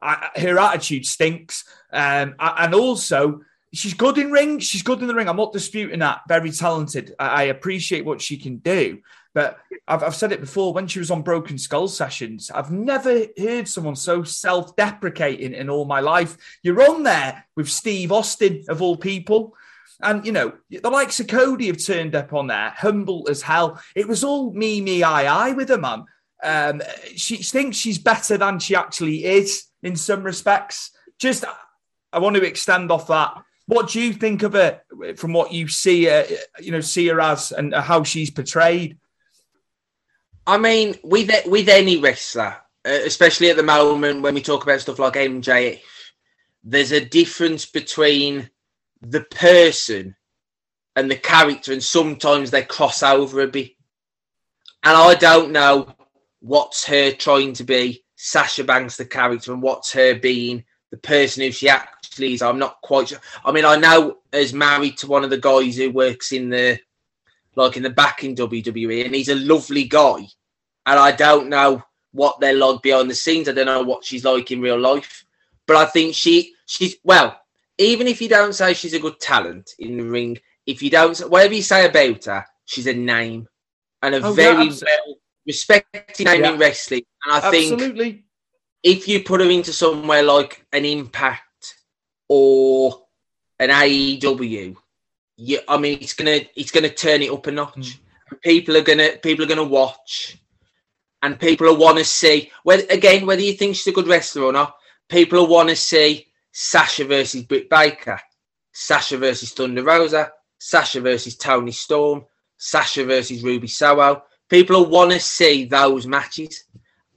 I, 0.00 0.30
her 0.36 0.58
attitude 0.58 1.06
stinks, 1.06 1.64
um, 1.92 2.34
and 2.38 2.74
also 2.74 3.40
she's 3.74 3.94
good 3.94 4.18
in 4.18 4.30
ring. 4.30 4.58
She's 4.58 4.82
good 4.82 5.00
in 5.00 5.06
the 5.06 5.14
ring. 5.14 5.28
I'm 5.28 5.36
not 5.36 5.52
disputing 5.52 5.98
that. 6.00 6.22
Very 6.28 6.50
talented. 6.50 7.14
I, 7.18 7.26
I 7.26 7.42
appreciate 7.44 8.04
what 8.04 8.20
she 8.20 8.36
can 8.36 8.58
do. 8.58 9.00
But 9.34 9.58
I've, 9.88 10.04
I've, 10.04 10.14
said 10.14 10.30
it 10.30 10.40
before 10.40 10.72
when 10.72 10.86
she 10.86 11.00
was 11.00 11.10
on 11.10 11.22
Broken 11.22 11.58
Skull 11.58 11.88
sessions, 11.88 12.52
I've 12.52 12.70
never 12.70 13.26
heard 13.36 13.66
someone 13.68 13.96
so 13.96 14.22
self 14.22 14.76
deprecating 14.76 15.54
in 15.54 15.68
all 15.68 15.84
my 15.84 16.00
life. 16.00 16.36
You're 16.62 16.88
on 16.88 17.02
there 17.02 17.44
with 17.56 17.68
Steve 17.68 18.12
Austin, 18.12 18.64
of 18.68 18.80
all 18.80 18.96
people. 18.96 19.56
And, 20.00 20.24
you 20.24 20.32
know, 20.32 20.52
the 20.70 20.90
likes 20.90 21.18
of 21.18 21.26
Cody 21.26 21.66
have 21.66 21.84
turned 21.84 22.14
up 22.14 22.32
on 22.32 22.46
there, 22.46 22.70
humble 22.76 23.26
as 23.28 23.42
hell. 23.42 23.80
It 23.96 24.06
was 24.06 24.22
all 24.22 24.52
me, 24.52 24.80
me, 24.80 25.02
I, 25.02 25.48
I 25.48 25.52
with 25.52 25.68
her, 25.68 25.78
man. 25.78 26.04
Um, 26.42 26.82
she 27.16 27.36
thinks 27.38 27.76
she's 27.76 27.98
better 27.98 28.36
than 28.36 28.58
she 28.58 28.76
actually 28.76 29.24
is 29.24 29.64
in 29.82 29.96
some 29.96 30.22
respects. 30.22 30.90
Just, 31.18 31.44
I 32.12 32.18
want 32.18 32.36
to 32.36 32.44
extend 32.44 32.90
off 32.90 33.08
that. 33.08 33.42
What 33.66 33.90
do 33.90 34.00
you 34.00 34.12
think 34.12 34.42
of 34.42 34.54
it 34.54 34.84
from 35.16 35.32
what 35.32 35.52
you 35.52 35.68
see, 35.68 36.08
uh, 36.08 36.24
you 36.60 36.70
know, 36.70 36.80
see 36.80 37.06
her 37.08 37.20
as 37.20 37.50
and 37.52 37.74
how 37.74 38.02
she's 38.02 38.30
portrayed? 38.30 38.98
I 40.46 40.58
mean, 40.58 40.96
with 41.02 41.30
with 41.46 41.68
any 41.68 41.96
wrestler, 41.96 42.56
uh, 42.86 42.90
especially 42.90 43.50
at 43.50 43.56
the 43.56 43.62
moment 43.62 44.22
when 44.22 44.34
we 44.34 44.42
talk 44.42 44.62
about 44.62 44.80
stuff 44.80 44.98
like 44.98 45.14
MJF, 45.14 45.80
there's 46.62 46.92
a 46.92 47.04
difference 47.04 47.64
between 47.64 48.50
the 49.00 49.22
person 49.22 50.14
and 50.96 51.10
the 51.10 51.16
character, 51.16 51.72
and 51.72 51.82
sometimes 51.82 52.50
they 52.50 52.62
cross 52.62 53.02
over 53.02 53.40
a 53.40 53.48
bit. 53.48 53.72
And 54.82 54.96
I 54.96 55.14
don't 55.14 55.50
know 55.50 55.88
what's 56.40 56.84
her 56.84 57.10
trying 57.10 57.54
to 57.54 57.64
be, 57.64 58.04
Sasha 58.16 58.64
Banks, 58.64 58.98
the 58.98 59.06
character, 59.06 59.52
and 59.52 59.62
what's 59.62 59.92
her 59.92 60.14
being 60.14 60.64
the 60.90 60.98
person 60.98 61.42
who 61.42 61.50
she 61.50 61.68
actually 62.14 62.34
is. 62.34 62.42
I'm 62.42 62.58
not 62.58 62.80
quite 62.80 63.08
sure. 63.08 63.18
I 63.44 63.52
mean, 63.52 63.64
I 63.64 63.76
know 63.76 64.18
as 64.32 64.52
married 64.52 64.96
to 64.98 65.06
one 65.06 65.24
of 65.24 65.30
the 65.30 65.38
guys 65.38 65.76
who 65.76 65.90
works 65.90 66.32
in 66.32 66.48
the 66.48 66.78
like 67.56 67.76
in 67.76 67.82
the 67.82 67.90
back 67.90 68.24
in 68.24 68.34
WWE, 68.34 69.04
and 69.04 69.14
he's 69.14 69.28
a 69.28 69.34
lovely 69.34 69.84
guy. 69.84 70.26
And 70.86 70.98
I 70.98 71.12
don't 71.12 71.48
know 71.48 71.82
what 72.12 72.38
they're 72.40 72.54
like 72.54 72.82
behind 72.82 73.10
the 73.10 73.14
scenes. 73.14 73.48
I 73.48 73.52
don't 73.52 73.66
know 73.66 73.82
what 73.82 74.04
she's 74.04 74.24
like 74.24 74.50
in 74.50 74.60
real 74.60 74.78
life. 74.78 75.24
But 75.66 75.76
I 75.76 75.86
think 75.86 76.14
she 76.14 76.54
she's 76.66 76.96
well, 77.04 77.40
even 77.78 78.06
if 78.06 78.20
you 78.20 78.28
don't 78.28 78.52
say 78.52 78.74
she's 78.74 78.94
a 78.94 79.00
good 79.00 79.18
talent 79.20 79.72
in 79.78 79.96
the 79.96 80.04
ring, 80.04 80.38
if 80.66 80.82
you 80.82 80.90
don't, 80.90 81.18
whatever 81.30 81.54
you 81.54 81.62
say 81.62 81.86
about 81.86 82.24
her, 82.26 82.44
she's 82.64 82.86
a 82.86 82.94
name 82.94 83.48
and 84.02 84.14
a 84.14 84.26
oh, 84.26 84.32
very 84.32 84.66
yeah, 84.66 84.74
well 84.82 85.16
respected 85.46 86.26
name 86.26 86.42
yeah. 86.42 86.52
in 86.52 86.58
wrestling. 86.58 87.02
And 87.24 87.34
I 87.34 87.48
absolutely. 87.48 88.04
think 88.12 88.24
if 88.82 89.08
you 89.08 89.22
put 89.22 89.40
her 89.40 89.48
into 89.48 89.72
somewhere 89.72 90.22
like 90.22 90.66
an 90.72 90.84
Impact 90.84 91.43
or 92.28 93.02
an 93.58 93.70
AEW, 93.70 94.76
yeah, 95.36 95.60
I 95.68 95.78
mean, 95.78 95.98
it's 96.00 96.14
gonna 96.14 96.40
it's 96.54 96.70
gonna 96.70 96.88
turn 96.88 97.22
it 97.22 97.30
up 97.30 97.46
a 97.46 97.50
notch. 97.50 97.98
Mm. 98.30 98.40
People 98.42 98.76
are 98.76 98.82
gonna 98.82 99.10
people 99.22 99.44
are 99.44 99.48
gonna 99.48 99.64
watch, 99.64 100.38
and 101.22 101.38
people 101.38 101.66
will 101.66 101.76
want 101.76 101.98
to 101.98 102.04
see. 102.04 102.50
Whether 102.62 102.84
again, 102.90 103.26
whether 103.26 103.42
you 103.42 103.54
think 103.54 103.76
she's 103.76 103.86
a 103.88 103.92
good 103.92 104.08
wrestler 104.08 104.44
or 104.44 104.52
not, 104.52 104.76
people 105.08 105.40
will 105.40 105.48
want 105.48 105.68
to 105.70 105.76
see 105.76 106.28
Sasha 106.52 107.04
versus 107.04 107.42
Britt 107.42 107.68
Baker, 107.68 108.20
Sasha 108.72 109.18
versus 109.18 109.52
Thunder 109.52 109.82
Rosa, 109.82 110.32
Sasha 110.58 111.00
versus 111.00 111.36
Toni 111.36 111.72
Storm, 111.72 112.24
Sasha 112.56 113.04
versus 113.04 113.42
Ruby 113.42 113.68
Soho. 113.68 114.22
People 114.48 114.86
want 114.86 115.10
to 115.10 115.20
see 115.20 115.64
those 115.64 116.06
matches. 116.06 116.64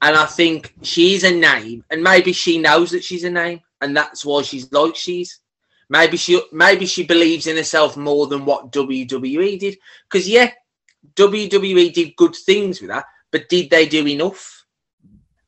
And 0.02 0.16
I 0.16 0.26
think 0.26 0.74
she's 0.84 1.24
a 1.24 1.32
name, 1.32 1.84
and 1.90 2.04
maybe 2.04 2.32
she 2.32 2.60
knows 2.60 2.92
that 2.92 3.04
she's 3.04 3.24
a 3.24 3.32
name, 3.32 3.62
and 3.82 3.96
that's 3.96 4.26
why 4.26 4.42
she's 4.42 4.72
like 4.72 4.96
she's. 4.96 5.40
Maybe 5.90 6.18
she 6.18 6.42
maybe 6.52 6.86
she 6.86 7.06
believes 7.06 7.48
in 7.48 7.56
herself 7.56 7.96
more 7.96 8.28
than 8.28 8.46
what 8.46 8.72
WWE 8.72 9.60
did. 9.60 9.78
Because 10.10 10.28
yeah, 10.28 10.52
WWE 11.16 11.94
did 11.94 12.16
good 12.16 12.36
things 12.36 12.82
with 12.82 12.90
that, 12.90 13.06
but 13.32 13.48
did 13.50 13.70
they 13.70 13.88
do 13.88 14.06
enough? 14.08 14.66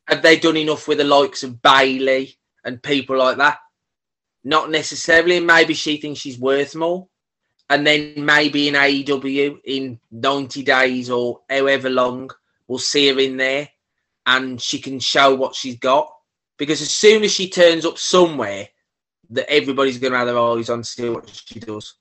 Have 0.08 0.22
they 0.22 0.40
done 0.40 0.58
enough 0.58 0.88
with 0.88 0.98
the 0.98 1.04
likes 1.04 1.44
of 1.44 1.62
Bayley 1.62 2.38
and 2.64 2.82
people 2.82 3.18
like 3.18 3.38
that? 3.38 3.60
Not 4.44 4.72
necessarily. 4.72 5.40
Maybe 5.40 5.74
she 5.74 5.98
thinks 5.98 6.22
she's 6.22 6.40
worth 6.40 6.76
more. 6.76 7.08
And 7.70 7.86
then 7.86 8.14
maybe 8.18 8.68
in 8.68 8.74
AEW 8.74 9.60
in 9.66 10.00
90 10.10 10.64
days 10.64 11.12
or 11.12 11.42
however 11.48 11.90
long, 11.90 12.32
we'll 12.68 12.80
see 12.80 13.10
her 13.10 13.20
in 13.20 13.38
there 13.38 13.70
and 14.26 14.60
she 14.60 14.80
can 14.80 15.00
show 15.00 15.36
what 15.36 15.54
she's 15.54 15.78
got. 15.78 16.12
Because 16.60 16.82
as 16.82 16.92
soon 16.92 17.24
as 17.24 17.32
she 17.32 17.50
turns 17.50 17.86
up 17.86 17.98
somewhere, 17.98 18.68
that 19.32 19.52
everybody's 19.52 19.98
going 19.98 20.14
to 20.14 20.20
have 20.20 20.28
their 20.28 20.38
eyes 20.38 20.70
on 20.70 20.80
to 20.80 20.86
see 20.86 21.10
what 21.10 21.28
she 21.30 21.60
does. 21.60 21.96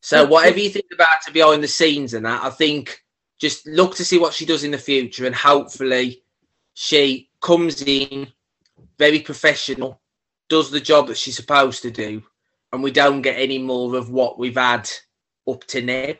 So 0.00 0.24
whatever 0.24 0.58
you 0.58 0.70
think 0.70 0.86
about 0.92 1.24
her 1.26 1.32
behind 1.32 1.64
the 1.64 1.68
scenes 1.68 2.14
and 2.14 2.26
that, 2.26 2.44
I 2.44 2.50
think 2.50 3.02
just 3.40 3.66
look 3.66 3.96
to 3.96 4.04
see 4.04 4.18
what 4.18 4.34
she 4.34 4.46
does 4.46 4.62
in 4.62 4.70
the 4.70 4.78
future 4.78 5.26
and 5.26 5.34
hopefully 5.34 6.22
she 6.74 7.30
comes 7.40 7.82
in 7.82 8.28
very 8.98 9.20
professional 9.20 10.00
does 10.48 10.70
the 10.70 10.80
job 10.80 11.08
that 11.08 11.16
she's 11.16 11.36
supposed 11.36 11.82
to 11.82 11.90
do, 11.90 12.22
and 12.72 12.82
we 12.82 12.90
don't 12.90 13.22
get 13.22 13.38
any 13.38 13.58
more 13.58 13.96
of 13.96 14.10
what 14.10 14.38
we've 14.38 14.56
had 14.56 14.88
up 15.48 15.64
to 15.64 15.82
now. 15.82 16.12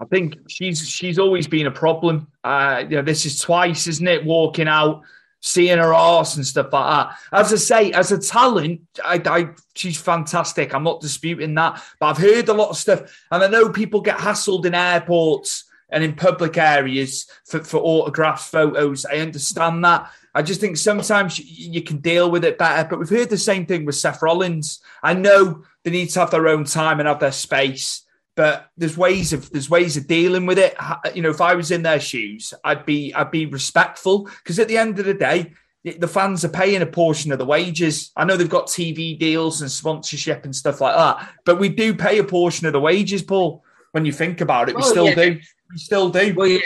I 0.00 0.04
think 0.04 0.36
she's 0.48 0.88
she's 0.88 1.18
always 1.18 1.48
been 1.48 1.66
a 1.66 1.72
problem. 1.72 2.28
Uh, 2.44 2.84
you 2.88 2.96
know, 2.96 3.02
this 3.02 3.26
is 3.26 3.40
twice, 3.40 3.86
isn't 3.88 4.06
it? 4.06 4.24
Walking 4.24 4.68
out, 4.68 5.02
seeing 5.40 5.78
her 5.78 5.94
ass 5.94 6.36
and 6.36 6.46
stuff 6.46 6.72
like 6.72 7.08
that. 7.08 7.16
As 7.32 7.52
I 7.52 7.56
say, 7.56 7.92
as 7.92 8.12
a 8.12 8.18
talent, 8.18 8.82
I, 9.04 9.22
I, 9.24 9.50
she's 9.74 10.00
fantastic. 10.00 10.74
I'm 10.74 10.84
not 10.84 11.00
disputing 11.00 11.54
that, 11.54 11.82
but 12.00 12.06
I've 12.06 12.18
heard 12.18 12.48
a 12.48 12.54
lot 12.54 12.70
of 12.70 12.76
stuff, 12.76 13.24
and 13.30 13.42
I 13.42 13.48
know 13.48 13.70
people 13.70 14.00
get 14.00 14.18
hassled 14.18 14.64
in 14.64 14.74
airports 14.74 15.64
and 15.90 16.04
in 16.04 16.14
public 16.14 16.58
areas 16.58 17.26
for, 17.46 17.64
for 17.64 17.78
autographs, 17.78 18.48
photos. 18.48 19.06
I 19.06 19.18
understand 19.18 19.84
that, 19.84 20.10
I 20.34 20.42
just 20.42 20.60
think 20.60 20.76
sometimes 20.76 21.38
you 21.38 21.82
can 21.82 21.98
deal 21.98 22.30
with 22.30 22.44
it 22.44 22.58
better. 22.58 22.88
But 22.88 22.98
we've 22.98 23.08
heard 23.08 23.30
the 23.30 23.38
same 23.38 23.64
thing 23.64 23.84
with 23.84 23.94
Seth 23.94 24.22
Rollins. 24.22 24.80
I 25.02 25.14
know 25.14 25.64
they 25.84 25.90
need 25.90 26.10
to 26.10 26.20
have 26.20 26.30
their 26.30 26.48
own 26.48 26.64
time 26.64 27.00
and 27.00 27.08
have 27.08 27.20
their 27.20 27.32
space, 27.32 28.02
but 28.38 28.70
there's 28.76 28.96
ways 28.96 29.32
of 29.32 29.50
there's 29.50 29.68
ways 29.68 29.96
of 29.96 30.06
dealing 30.06 30.46
with 30.46 30.60
it. 30.60 30.76
You 31.12 31.22
know, 31.22 31.30
if 31.30 31.40
I 31.40 31.56
was 31.56 31.72
in 31.72 31.82
their 31.82 31.98
shoes, 31.98 32.54
I'd 32.62 32.86
be 32.86 33.12
I'd 33.12 33.32
be 33.32 33.46
respectful 33.46 34.26
because 34.26 34.60
at 34.60 34.68
the 34.68 34.78
end 34.78 35.00
of 35.00 35.06
the 35.06 35.14
day, 35.14 35.54
the 35.82 36.06
fans 36.06 36.44
are 36.44 36.48
paying 36.48 36.80
a 36.80 36.86
portion 36.86 37.32
of 37.32 37.40
the 37.40 37.44
wages. 37.44 38.12
I 38.16 38.24
know 38.24 38.36
they've 38.36 38.48
got 38.48 38.68
TV 38.68 39.18
deals 39.18 39.60
and 39.60 39.68
sponsorship 39.68 40.44
and 40.44 40.54
stuff 40.54 40.80
like 40.80 40.94
that, 40.94 41.28
but 41.44 41.58
we 41.58 41.68
do 41.68 41.92
pay 41.92 42.18
a 42.18 42.24
portion 42.24 42.68
of 42.68 42.74
the 42.74 42.80
wages, 42.80 43.24
Paul. 43.24 43.64
When 43.90 44.04
you 44.04 44.12
think 44.12 44.40
about 44.40 44.68
it, 44.68 44.76
we 44.76 44.82
still 44.82 45.08
yeah. 45.08 45.14
do. 45.16 45.40
We 45.72 45.78
still 45.78 46.08
do. 46.08 46.32
Well, 46.36 46.46
yeah. 46.46 46.60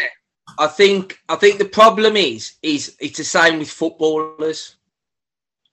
I 0.59 0.67
think 0.67 1.21
I 1.31 1.37
think 1.37 1.57
the 1.57 1.65
problem 1.65 2.19
is 2.19 2.57
is 2.61 2.99
it's 3.01 3.17
the 3.17 3.25
same 3.25 3.61
with 3.61 3.71
footballers 3.71 4.77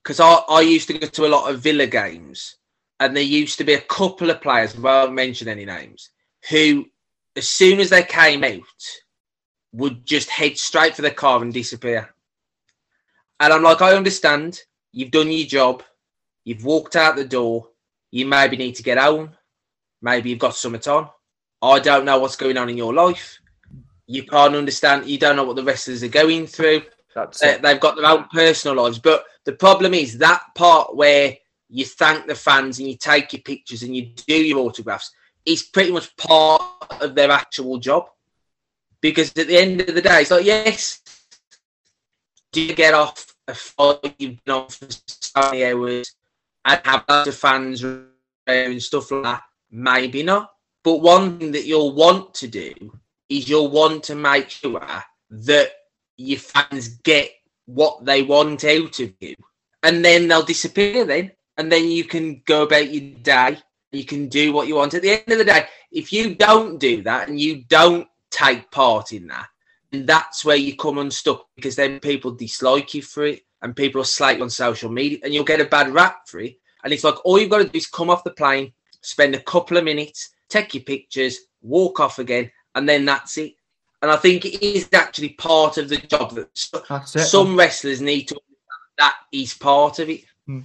because 0.02 0.22
I, 0.22 0.36
I 0.48 0.62
used 0.62 0.88
to 0.88 0.98
go 0.98 1.08
to 1.08 1.26
a 1.26 1.28
lot 1.28 1.52
of 1.52 1.60
Villa 1.60 1.88
games 1.88 2.56
and 3.00 3.16
there 3.16 3.24
used 3.24 3.58
to 3.58 3.64
be 3.64 3.74
a 3.74 3.82
couple 3.82 4.30
of 4.30 4.42
players, 4.42 4.76
I 4.76 4.80
won't 4.80 5.14
mention 5.14 5.48
any 5.48 5.66
names, 5.66 6.10
who, 6.50 6.86
as 7.36 7.48
soon 7.48 7.80
as 7.80 7.90
they 7.90 8.04
came 8.04 8.44
out, 8.44 8.62
would 9.72 10.06
just 10.06 10.30
head 10.30 10.58
straight 10.58 10.96
for 10.96 11.02
the 11.02 11.12
car 11.12 11.42
and 11.42 11.54
disappear. 11.54 12.14
And 13.40 13.54
I'm 13.54 13.64
like, 13.64 13.82
I 13.82 13.96
understand. 13.96 14.62
You've 14.92 15.12
done 15.12 15.32
your 15.32 15.48
job. 15.48 15.84
You've 16.44 16.66
walked 16.66 16.96
out 16.96 17.16
the 17.16 17.26
door. 17.26 17.70
You 18.12 18.26
maybe 18.26 18.58
need 18.58 18.76
to 18.76 18.84
get 18.84 18.98
home. 18.98 19.32
Maybe 20.02 20.30
you've 20.30 20.40
got 20.40 20.56
something 20.56 20.92
on. 20.92 21.10
I 21.62 21.80
don't 21.80 22.06
know 22.06 22.20
what's 22.20 22.36
going 22.36 22.58
on 22.58 22.70
in 22.70 22.78
your 22.78 22.94
life. 22.94 23.40
You 24.08 24.24
can't 24.24 24.56
understand. 24.56 25.06
You 25.06 25.20
don't 25.20 25.36
know 25.36 25.44
what 25.44 25.56
the 25.56 25.64
wrestlers 25.64 26.04
are 26.04 26.08
going 26.08 26.48
through. 26.48 26.82
They, 27.42 27.58
they've 27.62 27.80
got 27.80 27.96
their 27.96 28.06
own 28.06 28.26
personal 28.34 28.84
lives. 28.84 28.98
But 28.98 29.26
the 29.46 29.54
problem 29.54 29.94
is 29.94 30.18
that 30.18 30.42
part 30.56 30.96
where 30.96 31.38
you 31.70 31.86
thank 31.86 32.26
the 32.28 32.36
fans 32.36 32.80
and 32.80 32.88
you 32.88 32.98
take 32.98 33.32
your 33.34 33.42
pictures 33.42 33.84
and 33.84 33.96
you 33.96 34.08
do 34.28 34.36
your 34.36 34.60
autographs 34.60 35.12
It's 35.46 35.64
pretty 35.64 35.92
much 35.92 36.16
part 36.18 36.62
of 37.00 37.16
their 37.16 37.32
actual 37.32 37.78
job. 37.78 38.10
Because 39.02 39.30
at 39.38 39.48
the 39.48 39.58
end 39.58 39.82
of 39.82 39.96
the 39.96 40.02
day, 40.02 40.22
it's 40.22 40.32
like, 40.32 40.46
yes, 40.46 41.02
do 42.52 42.62
you 42.62 42.76
get 42.76 42.94
off 42.94 43.34
a 43.48 43.54
fight 43.54 44.16
you've 44.18 44.44
been 44.44 44.54
on 44.54 44.68
for 44.68 44.88
so 44.90 45.42
many 45.52 45.64
hours 45.64 46.14
and 46.66 46.82
have 46.84 47.06
lots 47.08 47.30
of 47.30 47.36
fans 47.36 47.86
and 48.48 48.84
stuff 48.84 49.12
like 49.12 49.24
that? 49.24 49.44
Maybe 49.72 50.24
not. 50.24 50.52
But 50.84 50.98
one 50.98 51.40
thing 51.40 51.52
that 51.54 51.66
you'll 51.66 51.94
want 51.94 52.34
to 52.36 52.48
do 52.48 52.74
is 53.30 53.48
you'll 53.48 53.70
want 53.70 54.04
to 54.06 54.16
make 54.16 54.50
sure 54.50 55.04
that 55.30 55.72
your 56.18 56.40
fans 56.40 56.90
get 57.04 57.32
what 57.66 58.04
they 58.04 58.24
want 58.24 58.66
out 58.66 59.00
of 59.00 59.14
you. 59.20 59.36
And 59.84 60.04
then 60.04 60.28
they'll 60.28 60.44
disappear 60.44 61.06
then. 61.06 61.32
And 61.60 61.70
then 61.70 61.92
you 61.92 62.06
can 62.06 62.42
go 62.46 62.64
about 62.64 62.90
your 62.90 63.14
day. 63.22 63.58
You 63.92 64.06
can 64.06 64.30
do 64.30 64.54
what 64.54 64.70
you 64.70 64.76
want. 64.76 64.94
At 64.94 65.02
the 65.02 65.12
end 65.12 65.24
of 65.28 65.40
the 65.40 65.44
day, 65.44 65.66
if 65.92 66.14
you 66.14 66.34
don't 66.34 66.80
do 66.80 67.04
that 67.04 67.28
and 67.28 67.38
you 67.38 67.66
don't 67.68 68.08
take 68.32 68.72
part 68.72 69.12
in 69.12 69.28
that, 69.28 69.48
and 69.92 70.08
that's 70.08 70.46
where 70.46 70.56
you 70.56 70.78
come 70.78 71.00
unstuck 71.00 71.48
because 71.58 71.76
then 71.76 72.00
people 72.00 72.32
dislike 72.32 72.94
you 72.94 73.02
for 73.02 73.26
it 73.26 73.42
and 73.62 73.76
people 73.76 74.00
are 74.00 74.06
slate 74.06 74.40
on 74.40 74.50
social 74.50 74.90
media 74.90 75.18
and 75.22 75.34
you'll 75.34 75.44
get 75.44 75.60
a 75.60 75.66
bad 75.66 75.92
rap 75.94 76.30
for 76.30 76.40
it. 76.40 76.56
And 76.86 76.94
it's 76.94 77.04
like 77.04 77.16
all 77.26 77.38
you've 77.38 77.50
got 77.50 77.58
to 77.58 77.66
do 77.66 77.78
is 77.78 77.88
come 77.88 78.10
off 78.10 78.24
the 78.24 78.32
plane, 78.32 78.72
spend 79.02 79.36
a 79.36 79.42
couple 79.42 79.76
of 79.76 79.84
minutes, 79.84 80.30
take 80.48 80.74
your 80.74 80.84
pictures, 80.84 81.40
walk 81.62 82.00
off 82.00 82.20
again, 82.20 82.50
and 82.76 82.88
then 82.88 83.04
that's 83.04 83.38
it. 83.38 83.56
And 84.02 84.10
I 84.10 84.16
think 84.16 84.46
it 84.46 84.64
is 84.66 84.88
actually 84.94 85.30
part 85.30 85.78
of 85.78 85.90
the 85.90 85.98
job 85.98 86.36
that 86.36 86.58
some 87.06 87.58
wrestlers 87.58 88.00
need 88.00 88.30
to. 88.30 88.40
That 88.98 89.16
is 89.34 89.54
part 89.56 90.00
of 90.00 90.10
it. 90.10 90.24
Hmm. 90.46 90.62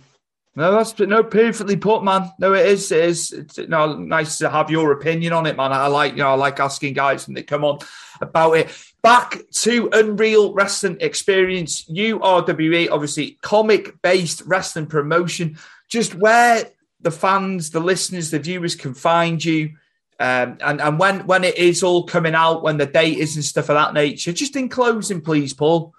No, 0.56 0.70
that's 0.70 0.96
no 1.00 1.24
perfectly 1.24 1.76
put, 1.76 2.04
man. 2.04 2.30
No, 2.38 2.52
it 2.54 2.66
is. 2.66 2.92
It 2.92 3.04
is. 3.04 3.32
It's 3.32 3.58
nice 3.58 4.38
to 4.38 4.48
have 4.48 4.70
your 4.70 4.92
opinion 4.92 5.32
on 5.32 5.46
it, 5.46 5.56
man. 5.56 5.72
I 5.72 5.88
like 5.88 6.12
you 6.12 6.18
know, 6.18 6.28
I 6.28 6.34
like 6.34 6.60
asking 6.60 6.94
guys 6.94 7.26
when 7.26 7.34
they 7.34 7.42
come 7.42 7.64
on 7.64 7.78
about 8.20 8.52
it. 8.52 8.68
Back 9.02 9.38
to 9.50 9.88
Unreal 9.92 10.54
Wrestling 10.54 10.98
Experience, 11.00 11.84
URWE, 11.90 12.88
obviously 12.90 13.36
comic 13.42 14.00
based 14.00 14.42
wrestling 14.46 14.86
promotion. 14.86 15.58
Just 15.88 16.14
where 16.14 16.70
the 17.00 17.10
fans, 17.10 17.70
the 17.70 17.80
listeners, 17.80 18.30
the 18.30 18.38
viewers 18.38 18.76
can 18.76 18.94
find 18.94 19.44
you. 19.44 19.74
Um, 20.20 20.58
and 20.60 20.80
and 20.80 20.98
when 21.00 21.26
when 21.26 21.42
it 21.42 21.58
is 21.58 21.82
all 21.82 22.04
coming 22.04 22.36
out, 22.36 22.62
when 22.62 22.76
the 22.76 22.86
date 22.86 23.18
is 23.18 23.34
and 23.34 23.44
stuff 23.44 23.70
of 23.70 23.74
that 23.74 23.92
nature, 23.92 24.32
just 24.32 24.54
in 24.54 24.68
closing, 24.68 25.20
please, 25.20 25.52
Paul. 25.52 25.94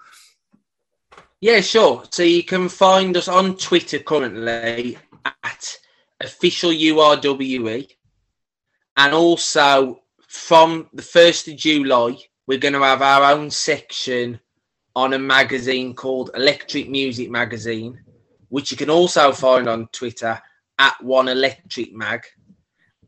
Yeah, 1.40 1.60
sure. 1.60 2.04
So 2.10 2.22
you 2.22 2.42
can 2.42 2.68
find 2.68 3.16
us 3.16 3.28
on 3.28 3.56
Twitter 3.56 3.98
currently 3.98 4.98
at 5.24 5.78
official 6.20 6.70
URWE, 6.70 7.88
and 8.96 9.14
also 9.14 10.00
from 10.28 10.88
the 10.92 11.02
first 11.02 11.48
of 11.48 11.56
July, 11.56 12.16
we're 12.46 12.58
going 12.58 12.74
to 12.74 12.82
have 12.82 13.02
our 13.02 13.32
own 13.32 13.50
section 13.50 14.40
on 14.94 15.12
a 15.12 15.18
magazine 15.18 15.94
called 15.94 16.30
Electric 16.34 16.88
Music 16.88 17.30
Magazine, 17.30 18.00
which 18.48 18.70
you 18.70 18.76
can 18.76 18.88
also 18.88 19.30
find 19.32 19.68
on 19.68 19.88
Twitter 19.92 20.40
at 20.78 21.02
One 21.02 21.28
Electric 21.28 21.92
Mag 21.94 22.24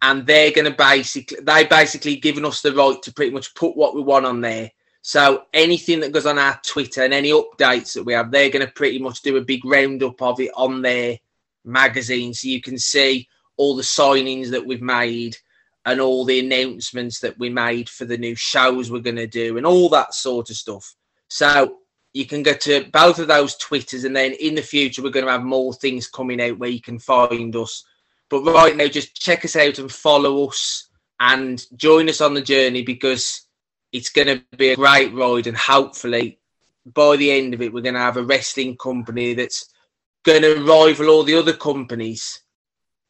and 0.02 0.26
they're 0.26 0.52
going 0.52 0.64
to 0.64 0.76
basically 0.76 1.38
they 1.42 1.64
basically 1.64 2.16
given 2.16 2.44
us 2.44 2.62
the 2.62 2.72
right 2.72 3.02
to 3.02 3.12
pretty 3.12 3.32
much 3.32 3.54
put 3.54 3.76
what 3.76 3.94
we 3.94 4.02
want 4.02 4.26
on 4.26 4.40
there. 4.40 4.70
So 5.08 5.44
anything 5.54 6.00
that 6.00 6.12
goes 6.12 6.26
on 6.26 6.38
our 6.38 6.60
Twitter 6.62 7.02
and 7.02 7.14
any 7.14 7.30
updates 7.30 7.94
that 7.94 8.04
we 8.04 8.12
have, 8.12 8.30
they're 8.30 8.50
going 8.50 8.66
to 8.66 8.70
pretty 8.70 8.98
much 8.98 9.22
do 9.22 9.38
a 9.38 9.40
big 9.40 9.64
roundup 9.64 10.20
of 10.20 10.38
it 10.38 10.50
on 10.54 10.82
their 10.82 11.18
magazine, 11.64 12.34
so 12.34 12.46
you 12.46 12.60
can 12.60 12.76
see 12.76 13.26
all 13.56 13.74
the 13.74 13.82
signings 13.82 14.50
that 14.50 14.66
we've 14.66 14.82
made 14.82 15.34
and 15.86 15.98
all 15.98 16.26
the 16.26 16.38
announcements 16.38 17.20
that 17.20 17.38
we 17.38 17.48
made 17.48 17.88
for 17.88 18.04
the 18.04 18.18
new 18.18 18.34
shows 18.34 18.90
we're 18.90 18.98
going 18.98 19.16
to 19.16 19.26
do 19.26 19.56
and 19.56 19.64
all 19.64 19.88
that 19.88 20.12
sort 20.12 20.50
of 20.50 20.56
stuff. 20.56 20.94
So 21.28 21.78
you 22.12 22.26
can 22.26 22.42
go 22.42 22.52
to 22.52 22.84
both 22.92 23.18
of 23.18 23.28
those 23.28 23.56
Twitters, 23.56 24.04
and 24.04 24.14
then 24.14 24.32
in 24.32 24.54
the 24.56 24.60
future 24.60 25.02
we're 25.02 25.08
going 25.08 25.24
to 25.24 25.32
have 25.32 25.42
more 25.42 25.72
things 25.72 26.06
coming 26.06 26.38
out 26.42 26.58
where 26.58 26.68
you 26.68 26.82
can 26.82 26.98
find 26.98 27.56
us 27.56 27.82
but 28.28 28.42
right 28.42 28.76
now, 28.76 28.88
just 28.88 29.14
check 29.14 29.44
us 29.44 29.56
out 29.56 29.78
and 29.78 29.90
follow 29.90 30.48
us 30.48 30.88
and 31.20 31.64
join 31.76 32.08
us 32.08 32.20
on 32.20 32.34
the 32.34 32.42
journey 32.42 32.82
because 32.82 33.47
it's 33.92 34.10
going 34.10 34.28
to 34.28 34.56
be 34.56 34.70
a 34.70 34.76
great 34.76 35.14
ride. 35.14 35.46
And 35.46 35.56
hopefully, 35.56 36.38
by 36.84 37.16
the 37.16 37.30
end 37.30 37.54
of 37.54 37.62
it, 37.62 37.72
we're 37.72 37.82
going 37.82 37.94
to 37.94 38.00
have 38.00 38.16
a 38.16 38.22
wrestling 38.22 38.76
company 38.76 39.34
that's 39.34 39.72
going 40.24 40.42
to 40.42 40.62
rival 40.64 41.10
all 41.10 41.22
the 41.22 41.36
other 41.36 41.54
companies. 41.54 42.40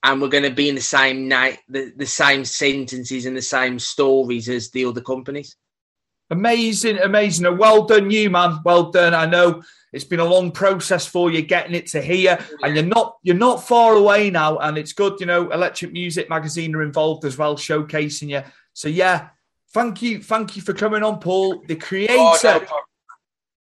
And 0.03 0.23
we're 0.23 0.29
going 0.29 0.45
to 0.45 0.51
be 0.51 0.69
in 0.69 0.77
the 0.77 0.81
same 0.81 1.27
night, 1.27 1.59
the, 1.69 1.93
the 1.97 2.07
same 2.07 2.45
sentences 2.45 3.27
and 3.27 3.37
the 3.37 3.43
same 3.43 3.79
stories 3.79 4.49
as 4.49 4.71
the 4.71 4.85
other 4.85 5.01
companies. 5.01 5.57
Amazing, 6.31 6.99
amazing. 6.99 7.57
Well 7.57 7.87
done, 7.87 8.11
you 8.11 8.31
man. 8.31 8.61
Well 8.65 8.91
done. 8.91 9.15
I 9.15 9.27
know 9.27 9.63
it's 9.93 10.05
been 10.05 10.21
a 10.21 10.25
long 10.25 10.53
process 10.53 11.07
for 11.07 11.31
you 11.31 11.41
getting 11.41 11.75
it 11.75 11.87
to 11.89 12.03
here, 12.03 12.39
and 12.63 12.75
you're 12.75 12.85
not 12.85 13.17
you're 13.23 13.35
not 13.35 13.67
far 13.67 13.95
away 13.95 14.29
now. 14.29 14.59
And 14.59 14.77
it's 14.77 14.93
good, 14.93 15.19
you 15.21 15.27
know. 15.27 15.51
Electric 15.51 15.93
Music 15.93 16.29
Magazine 16.29 16.75
are 16.75 16.83
involved 16.83 17.25
as 17.25 17.39
well, 17.39 17.57
showcasing 17.57 18.29
you. 18.29 18.43
So 18.75 18.89
yeah, 18.89 19.31
thank 19.73 20.03
you, 20.03 20.23
thank 20.23 20.57
you 20.57 20.63
for 20.63 20.73
coming 20.73 21.03
on, 21.03 21.21
Paul, 21.21 21.63
the 21.67 21.77
creator. 21.77 22.15
Oh, 22.17 22.39
no. 22.43 22.67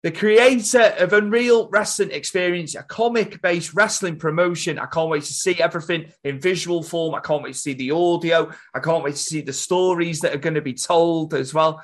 The 0.04 0.12
creator 0.12 0.96
of 0.98 1.14
Unreal 1.14 1.70
Wrestling 1.70 2.10
Experience, 2.10 2.74
a 2.74 2.82
comic 2.82 3.40
based 3.44 3.76
wrestling 3.76 4.18
promotion. 4.18 4.80
I 4.80 4.88
can't 4.88 5.12
wait 5.12 5.24
to 5.24 5.34
see 5.34 5.62
everything 5.62 6.12
in 6.24 6.40
visual 6.40 6.82
form. 6.82 7.14
I 7.14 7.20
can't 7.20 7.44
wait 7.44 7.54
to 7.54 7.60
see 7.60 7.74
the 7.74 7.92
audio. 7.92 8.50
I 8.74 8.80
can't 8.80 9.04
wait 9.04 9.12
to 9.12 9.22
see 9.22 9.42
the 9.42 9.54
stories 9.54 10.22
that 10.22 10.34
are 10.34 10.40
going 10.40 10.56
to 10.56 10.62
be 10.62 10.74
told 10.74 11.36
as 11.36 11.54
well. 11.54 11.84